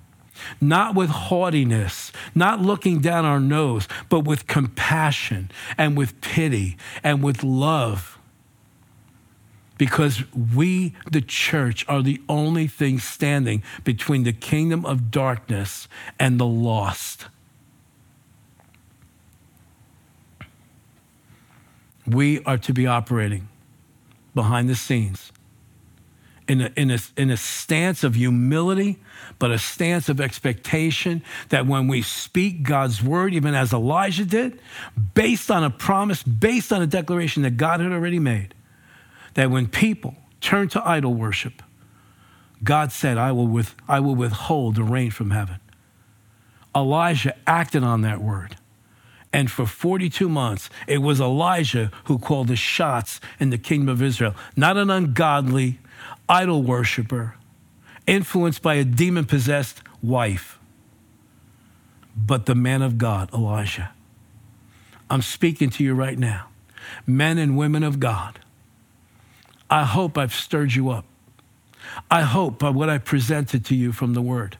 Not 0.61 0.95
with 0.95 1.09
haughtiness, 1.09 2.11
not 2.33 2.61
looking 2.61 2.99
down 2.99 3.25
our 3.25 3.39
nose, 3.39 3.87
but 4.09 4.21
with 4.21 4.47
compassion 4.47 5.51
and 5.77 5.97
with 5.97 6.19
pity 6.21 6.77
and 7.03 7.21
with 7.21 7.43
love 7.43 8.17
because 9.81 10.23
we, 10.35 10.93
the 11.11 11.21
church, 11.21 11.83
are 11.87 12.03
the 12.03 12.21
only 12.29 12.67
thing 12.67 12.99
standing 12.99 13.63
between 13.83 14.21
the 14.21 14.31
kingdom 14.31 14.85
of 14.85 15.09
darkness 15.09 15.87
and 16.19 16.39
the 16.39 16.45
lost. 16.45 17.25
We 22.05 22.43
are 22.43 22.59
to 22.59 22.73
be 22.73 22.85
operating 22.85 23.47
behind 24.35 24.69
the 24.69 24.75
scenes 24.75 25.31
in 26.47 26.61
a, 26.61 26.71
in, 26.75 26.91
a, 26.91 26.99
in 27.17 27.31
a 27.31 27.37
stance 27.37 28.03
of 28.03 28.13
humility, 28.13 28.99
but 29.39 29.49
a 29.49 29.57
stance 29.57 30.09
of 30.09 30.21
expectation 30.21 31.23
that 31.49 31.65
when 31.65 31.87
we 31.87 32.03
speak 32.03 32.61
God's 32.61 33.01
word, 33.01 33.33
even 33.33 33.55
as 33.55 33.73
Elijah 33.73 34.25
did, 34.25 34.61
based 35.15 35.49
on 35.49 35.63
a 35.63 35.71
promise, 35.71 36.21
based 36.21 36.71
on 36.71 36.83
a 36.83 36.87
declaration 36.87 37.41
that 37.41 37.57
God 37.57 37.79
had 37.79 37.91
already 37.91 38.19
made, 38.19 38.53
that 39.33 39.51
when 39.51 39.67
people 39.67 40.15
turn 40.39 40.67
to 40.69 40.87
idol 40.87 41.13
worship, 41.13 41.61
God 42.63 42.91
said, 42.91 43.17
I 43.17 43.31
will, 43.31 43.47
with, 43.47 43.75
I 43.87 43.99
will 43.99 44.15
withhold 44.15 44.75
the 44.75 44.83
rain 44.83 45.11
from 45.11 45.31
heaven. 45.31 45.59
Elijah 46.75 47.35
acted 47.47 47.83
on 47.83 48.01
that 48.01 48.21
word. 48.21 48.57
And 49.33 49.49
for 49.49 49.65
42 49.65 50.27
months, 50.27 50.69
it 50.87 50.99
was 50.99 51.21
Elijah 51.21 51.89
who 52.05 52.19
called 52.19 52.49
the 52.49 52.55
shots 52.55 53.21
in 53.39 53.49
the 53.49 53.57
kingdom 53.57 53.89
of 53.89 54.01
Israel, 54.01 54.35
not 54.55 54.77
an 54.77 54.89
ungodly 54.89 55.79
idol 56.27 56.63
worshiper 56.63 57.35
influenced 58.07 58.61
by 58.61 58.75
a 58.75 58.83
demon 58.83 59.25
possessed 59.25 59.81
wife, 60.03 60.59
but 62.15 62.45
the 62.45 62.55
man 62.55 62.81
of 62.81 62.97
God, 62.97 63.33
Elijah. 63.33 63.91
I'm 65.09 65.21
speaking 65.21 65.69
to 65.71 65.83
you 65.83 65.93
right 65.93 66.17
now, 66.17 66.47
men 67.05 67.37
and 67.37 67.57
women 67.57 67.83
of 67.83 67.99
God 67.99 68.39
I 69.71 69.85
hope 69.85 70.17
I've 70.17 70.33
stirred 70.33 70.75
you 70.75 70.89
up. 70.89 71.05
I 72.11 72.21
hope 72.21 72.59
by 72.59 72.69
what 72.69 72.89
I 72.89 72.99
presented 72.99 73.65
to 73.65 73.75
you 73.75 73.91
from 73.91 74.13
the 74.13 74.21
word 74.21 74.57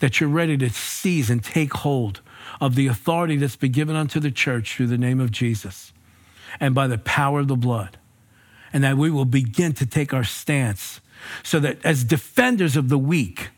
that 0.00 0.18
you're 0.18 0.30
ready 0.30 0.56
to 0.56 0.70
seize 0.70 1.30
and 1.30 1.44
take 1.44 1.74
hold 1.74 2.20
of 2.60 2.74
the 2.74 2.86
authority 2.86 3.36
that's 3.36 3.56
been 3.56 3.72
given 3.72 3.94
unto 3.94 4.18
the 4.18 4.30
church 4.30 4.74
through 4.74 4.86
the 4.86 4.98
name 4.98 5.20
of 5.20 5.30
Jesus. 5.30 5.92
and 6.60 6.74
by 6.74 6.86
the 6.86 6.98
power 6.98 7.40
of 7.40 7.48
the 7.48 7.56
blood. 7.56 7.98
And 8.72 8.82
that 8.84 8.96
we 8.96 9.10
will 9.10 9.24
begin 9.24 9.72
to 9.74 9.86
take 9.86 10.12
our 10.12 10.24
stance 10.24 11.00
so 11.42 11.60
that 11.60 11.84
as 11.84 12.04
defenders 12.04 12.76
of 12.76 12.88
the 12.88 12.98
weak, 12.98 13.50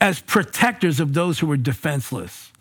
as 0.00 0.20
protectors 0.20 1.00
of 1.00 1.14
those 1.14 1.38
who 1.38 1.50
are 1.50 1.56
defenseless, 1.56 2.52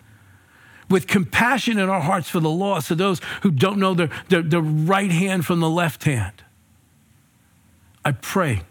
with 0.89 1.07
compassion 1.07 1.77
in 1.77 1.89
our 1.89 1.99
hearts 1.99 2.29
for 2.29 2.39
the 2.39 2.49
lost 2.49 2.91
of 2.91 2.97
those 2.97 3.19
who 3.41 3.51
don't 3.51 3.77
know 3.77 3.93
the, 3.93 4.10
the, 4.29 4.41
the 4.41 4.62
right 4.62 5.12
hand 5.12 5.45
from 5.45 5.60
the 5.60 5.69
left 5.69 6.05
hand. 6.05 6.43
I 8.08 8.13
pray 8.13 8.62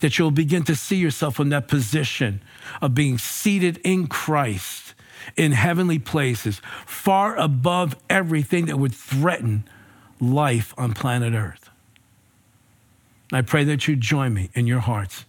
that 0.00 0.18
you'll 0.18 0.32
begin 0.32 0.64
to 0.64 0.74
see 0.74 0.96
yourself 0.96 1.38
in 1.38 1.50
that 1.50 1.68
position 1.68 2.42
of 2.82 2.92
being 2.92 3.18
seated 3.18 3.80
in 3.84 4.08
Christ 4.08 4.94
in 5.36 5.52
heavenly 5.52 6.00
places, 6.00 6.60
far 6.86 7.36
above 7.36 7.94
everything 8.10 8.66
that 8.66 8.80
would 8.80 8.92
threaten 8.92 9.62
life 10.18 10.74
on 10.76 10.92
planet 10.92 11.34
Earth. 11.34 11.70
I 13.32 13.42
pray 13.42 13.62
that 13.62 13.86
you 13.86 13.94
join 13.94 14.34
me 14.34 14.50
in 14.54 14.66
your 14.66 14.80
hearts 14.80 15.24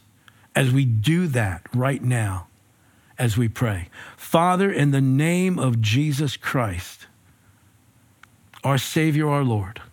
as 0.56 0.72
we 0.72 0.84
do 0.84 1.28
that 1.28 1.62
right 1.72 2.02
now 2.02 2.48
as 3.20 3.38
we 3.38 3.48
pray. 3.48 3.90
Father, 4.18 4.72
in 4.72 4.90
the 4.90 5.02
name 5.02 5.60
of 5.60 5.82
Jesus 5.82 6.36
Christ, 6.36 7.06
our 8.64 8.80
Savior, 8.80 9.30
our 9.30 9.44
Lord, 9.44 9.84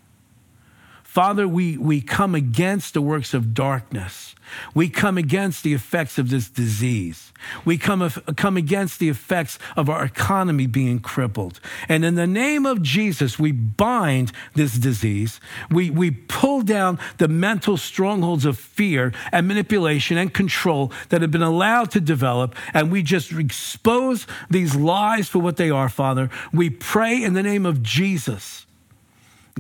Father, 1.18 1.48
we, 1.48 1.76
we 1.76 2.00
come 2.00 2.36
against 2.36 2.94
the 2.94 3.02
works 3.02 3.34
of 3.34 3.52
darkness. 3.52 4.36
We 4.72 4.88
come 4.88 5.18
against 5.18 5.64
the 5.64 5.74
effects 5.74 6.16
of 6.16 6.30
this 6.30 6.48
disease. 6.48 7.32
We 7.64 7.76
come, 7.76 8.08
come 8.36 8.56
against 8.56 9.00
the 9.00 9.08
effects 9.08 9.58
of 9.76 9.90
our 9.90 10.04
economy 10.04 10.68
being 10.68 11.00
crippled. 11.00 11.58
And 11.88 12.04
in 12.04 12.14
the 12.14 12.28
name 12.28 12.64
of 12.66 12.82
Jesus, 12.82 13.36
we 13.36 13.50
bind 13.50 14.30
this 14.54 14.74
disease. 14.74 15.40
We, 15.72 15.90
we 15.90 16.12
pull 16.12 16.62
down 16.62 17.00
the 17.16 17.26
mental 17.26 17.76
strongholds 17.76 18.44
of 18.44 18.56
fear 18.56 19.12
and 19.32 19.48
manipulation 19.48 20.18
and 20.18 20.32
control 20.32 20.92
that 21.08 21.20
have 21.20 21.32
been 21.32 21.42
allowed 21.42 21.90
to 21.90 22.00
develop. 22.00 22.54
And 22.72 22.92
we 22.92 23.02
just 23.02 23.32
expose 23.32 24.24
these 24.48 24.76
lies 24.76 25.28
for 25.28 25.40
what 25.40 25.56
they 25.56 25.68
are, 25.68 25.88
Father. 25.88 26.30
We 26.52 26.70
pray 26.70 27.20
in 27.20 27.32
the 27.32 27.42
name 27.42 27.66
of 27.66 27.82
Jesus, 27.82 28.66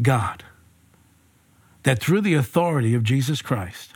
God 0.00 0.44
that 1.84 2.00
through 2.00 2.20
the 2.20 2.34
authority 2.34 2.94
of 2.94 3.02
Jesus 3.02 3.42
Christ, 3.42 3.92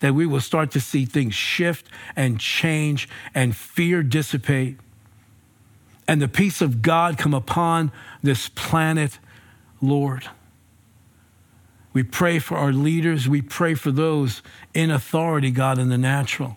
that 0.00 0.14
we 0.14 0.26
will 0.26 0.40
start 0.40 0.70
to 0.72 0.80
see 0.80 1.04
things 1.04 1.34
shift 1.34 1.88
and 2.14 2.38
change 2.38 3.08
and 3.34 3.56
fear 3.56 4.02
dissipate 4.02 4.78
and 6.08 6.22
the 6.22 6.26
peace 6.26 6.62
of 6.62 6.80
God 6.80 7.18
come 7.18 7.34
upon 7.34 7.92
this 8.22 8.48
planet, 8.48 9.18
Lord. 9.82 10.26
We 11.92 12.02
pray 12.02 12.38
for 12.38 12.56
our 12.56 12.72
leaders. 12.72 13.28
We 13.28 13.42
pray 13.42 13.74
for 13.74 13.92
those 13.92 14.40
in 14.72 14.90
authority, 14.90 15.50
God, 15.50 15.78
in 15.78 15.90
the 15.90 15.98
natural, 15.98 16.56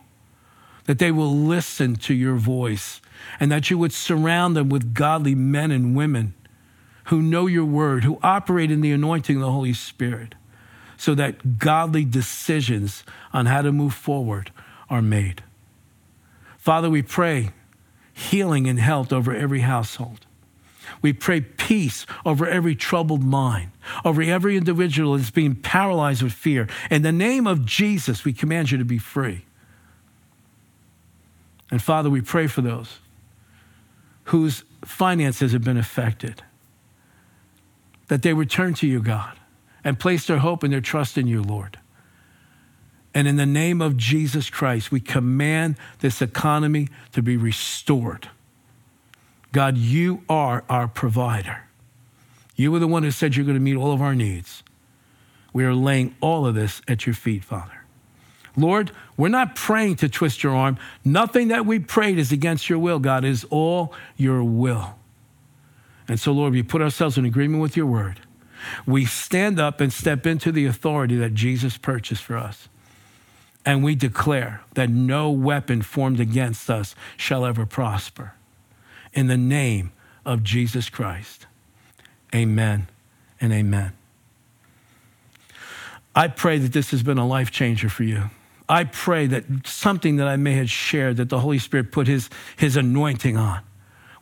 that 0.85 0.99
they 0.99 1.11
will 1.11 1.35
listen 1.35 1.97
to 1.97 2.13
your 2.13 2.35
voice 2.35 3.01
and 3.39 3.51
that 3.51 3.69
you 3.69 3.77
would 3.77 3.91
surround 3.91 4.55
them 4.55 4.69
with 4.69 4.93
godly 4.93 5.35
men 5.35 5.69
and 5.69 5.95
women 5.95 6.33
who 7.05 7.21
know 7.21 7.45
your 7.47 7.65
word, 7.65 8.05
who 8.05 8.19
operate 8.23 8.71
in 8.71 8.79
the 8.79 8.93
anointing 8.93 9.35
of 9.35 9.41
the 9.41 9.51
Holy 9.51 9.73
Spirit 9.73 10.33
so 11.01 11.15
that 11.15 11.57
godly 11.57 12.05
decisions 12.05 13.03
on 13.33 13.47
how 13.47 13.63
to 13.63 13.71
move 13.71 13.91
forward 13.91 14.51
are 14.87 15.01
made. 15.01 15.43
Father, 16.59 16.91
we 16.91 17.01
pray 17.01 17.49
healing 18.13 18.67
and 18.67 18.79
health 18.79 19.11
over 19.11 19.33
every 19.33 19.61
household. 19.61 20.27
We 21.01 21.11
pray 21.11 21.41
peace 21.41 22.05
over 22.23 22.45
every 22.47 22.75
troubled 22.75 23.23
mind, 23.23 23.71
over 24.05 24.21
every 24.21 24.55
individual 24.55 25.17
that's 25.17 25.31
being 25.31 25.55
paralyzed 25.55 26.21
with 26.21 26.33
fear. 26.33 26.67
In 26.91 27.01
the 27.01 27.11
name 27.11 27.47
of 27.47 27.65
Jesus, 27.65 28.23
we 28.23 28.31
command 28.31 28.69
you 28.69 28.77
to 28.77 28.85
be 28.85 28.99
free. 28.99 29.45
And 31.71 31.81
Father, 31.81 32.11
we 32.11 32.21
pray 32.21 32.45
for 32.45 32.61
those 32.61 32.99
whose 34.25 34.65
finances 34.85 35.51
have 35.53 35.63
been 35.63 35.77
affected, 35.77 36.43
that 38.07 38.21
they 38.21 38.35
return 38.35 38.75
to 38.75 38.87
you, 38.87 39.01
God 39.01 39.35
and 39.83 39.99
place 39.99 40.27
their 40.27 40.39
hope 40.39 40.63
and 40.63 40.71
their 40.71 40.81
trust 40.81 41.17
in 41.17 41.27
you, 41.27 41.41
Lord. 41.41 41.79
And 43.13 43.27
in 43.27 43.35
the 43.35 43.45
name 43.45 43.81
of 43.81 43.97
Jesus 43.97 44.49
Christ, 44.49 44.91
we 44.91 44.99
command 44.99 45.75
this 45.99 46.21
economy 46.21 46.87
to 47.11 47.21
be 47.21 47.35
restored. 47.35 48.29
God, 49.51 49.77
you 49.77 50.23
are 50.29 50.63
our 50.69 50.87
provider. 50.87 51.63
You 52.55 52.71
were 52.71 52.79
the 52.79 52.87
one 52.87 53.03
who 53.03 53.11
said 53.11 53.35
you're 53.35 53.45
going 53.45 53.57
to 53.57 53.61
meet 53.61 53.75
all 53.75 53.91
of 53.91 54.01
our 54.01 54.15
needs. 54.15 54.63
We 55.51 55.65
are 55.65 55.73
laying 55.73 56.15
all 56.21 56.45
of 56.45 56.55
this 56.55 56.81
at 56.87 57.05
your 57.05 57.15
feet, 57.15 57.43
Father. 57.43 57.83
Lord, 58.55 58.91
we're 59.17 59.29
not 59.29 59.55
praying 59.55 59.97
to 59.97 60.09
twist 60.09 60.43
your 60.43 60.55
arm. 60.55 60.77
Nothing 61.03 61.49
that 61.49 61.65
we 61.65 61.79
prayed 61.79 62.17
is 62.17 62.31
against 62.31 62.69
your 62.69 62.79
will, 62.79 62.99
God, 62.99 63.25
it 63.25 63.29
is 63.29 63.45
all 63.49 63.93
your 64.15 64.43
will. 64.43 64.95
And 66.07 66.19
so, 66.19 66.31
Lord, 66.31 66.53
we 66.53 66.63
put 66.63 66.81
ourselves 66.81 67.17
in 67.17 67.25
agreement 67.25 67.61
with 67.61 67.75
your 67.75 67.85
word 67.85 68.21
we 68.85 69.05
stand 69.05 69.59
up 69.59 69.81
and 69.81 69.91
step 69.91 70.25
into 70.25 70.51
the 70.51 70.65
authority 70.65 71.15
that 71.17 71.33
Jesus 71.33 71.77
purchased 71.77 72.23
for 72.23 72.37
us. 72.37 72.67
And 73.65 73.83
we 73.83 73.95
declare 73.95 74.61
that 74.73 74.89
no 74.89 75.29
weapon 75.29 75.81
formed 75.81 76.19
against 76.19 76.69
us 76.69 76.95
shall 77.15 77.45
ever 77.45 77.65
prosper. 77.65 78.33
In 79.13 79.27
the 79.27 79.37
name 79.37 79.91
of 80.25 80.43
Jesus 80.43 80.89
Christ. 80.89 81.45
Amen 82.33 82.87
and 83.39 83.53
amen. 83.53 83.93
I 86.15 86.27
pray 86.27 86.57
that 86.57 86.73
this 86.73 86.91
has 86.91 87.03
been 87.03 87.17
a 87.17 87.27
life 87.27 87.51
changer 87.51 87.89
for 87.89 88.03
you. 88.03 88.29
I 88.67 88.85
pray 88.85 89.27
that 89.27 89.45
something 89.65 90.15
that 90.15 90.27
I 90.27 90.37
may 90.37 90.53
have 90.53 90.69
shared, 90.69 91.17
that 91.17 91.29
the 91.29 91.39
Holy 91.39 91.59
Spirit 91.59 91.91
put 91.91 92.07
his, 92.07 92.29
his 92.55 92.77
anointing 92.77 93.37
on, 93.37 93.61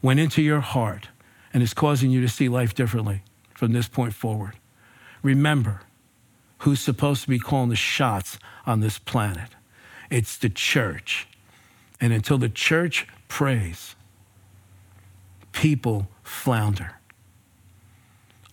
went 0.01 0.19
into 0.19 0.41
your 0.41 0.59
heart 0.59 1.09
and 1.53 1.61
is 1.61 1.73
causing 1.73 2.09
you 2.11 2.21
to 2.21 2.27
see 2.27 2.49
life 2.49 2.73
differently 2.73 3.21
from 3.59 3.73
this 3.73 3.89
point 3.89 4.13
forward. 4.13 4.53
Remember 5.21 5.81
who's 6.59 6.79
supposed 6.79 7.23
to 7.23 7.27
be 7.27 7.37
calling 7.37 7.67
the 7.67 7.75
shots 7.75 8.39
on 8.65 8.79
this 8.79 8.97
planet. 8.97 9.49
It's 10.09 10.37
the 10.37 10.49
church. 10.49 11.27
And 11.99 12.13
until 12.13 12.37
the 12.37 12.47
church 12.47 13.05
prays, 13.27 13.95
people 15.51 16.07
flounder. 16.23 16.95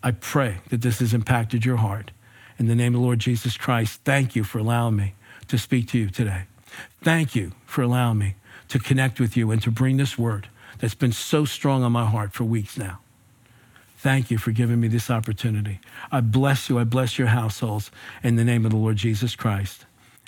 I 0.03 0.11
pray 0.11 0.57
that 0.71 0.83
this 0.83 0.99
has 0.99 1.15
impacted 1.15 1.65
your 1.65 1.77
heart. 1.77 2.11
In 2.59 2.67
the 2.67 2.75
name 2.75 2.97
of 2.97 3.01
the 3.01 3.07
Lord 3.07 3.21
Jesus 3.21 3.57
Christ, 3.57 4.01
thank 4.05 4.35
you 4.35 4.43
for 4.43 4.59
allowing 4.59 4.97
me 4.97 5.15
to 5.47 5.57
speak 5.57 5.87
to 5.91 5.99
you 5.99 6.11
today. 6.11 6.47
Thank 7.01 7.37
you 7.37 7.53
for 7.65 7.83
allowing 7.83 8.19
me 8.19 8.35
to 8.71 8.81
connect 8.81 9.21
with 9.21 9.37
you 9.37 9.53
and 9.53 9.63
to 9.63 9.71
bring 9.71 9.99
this 9.99 10.19
word 10.19 10.49
that's 10.79 10.97
been 10.97 11.13
so 11.13 11.45
strong 11.45 11.85
on 11.85 11.93
my 11.93 12.07
heart 12.07 12.33
for 12.33 12.43
weeks 12.43 12.77
now. 12.77 12.99
Thank 13.99 14.31
you 14.31 14.39
for 14.39 14.53
giving 14.53 14.81
me 14.81 14.89
this 14.89 15.11
opportunity. 15.11 15.81
I 16.13 16.21
bless 16.21 16.69
you. 16.69 16.79
I 16.79 16.85
bless 16.85 17.19
your 17.19 17.29
households 17.29 17.91
in 18.23 18.37
the 18.37 18.45
name 18.45 18.65
of 18.65 18.71
the 18.71 18.77
Lord 18.77 18.97
Jesus 18.97 19.35
Christ. 19.35 19.87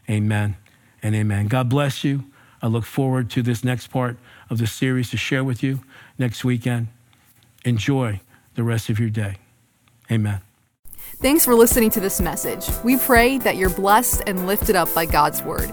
Amen 0.08 0.56
and 1.02 1.14
amen. 1.14 1.48
God 1.48 1.68
bless 1.68 2.02
you. 2.02 2.24
I 2.62 2.66
look 2.66 2.84
forward 2.84 3.30
to 3.30 3.42
this 3.42 3.62
next 3.62 3.88
part 3.88 4.16
of 4.50 4.58
the 4.58 4.66
series 4.66 5.10
to 5.10 5.16
share 5.16 5.44
with 5.44 5.62
you 5.62 5.80
next 6.18 6.44
weekend. 6.44 6.88
Enjoy 7.64 8.20
the 8.54 8.64
rest 8.64 8.88
of 8.88 8.98
your 8.98 9.10
day. 9.10 9.36
Amen. 10.10 10.40
Thanks 11.20 11.44
for 11.44 11.54
listening 11.54 11.90
to 11.90 12.00
this 12.00 12.20
message. 12.20 12.66
We 12.84 12.96
pray 12.96 13.38
that 13.38 13.56
you're 13.56 13.70
blessed 13.70 14.22
and 14.26 14.46
lifted 14.46 14.76
up 14.76 14.92
by 14.94 15.06
God's 15.06 15.42
word. 15.42 15.72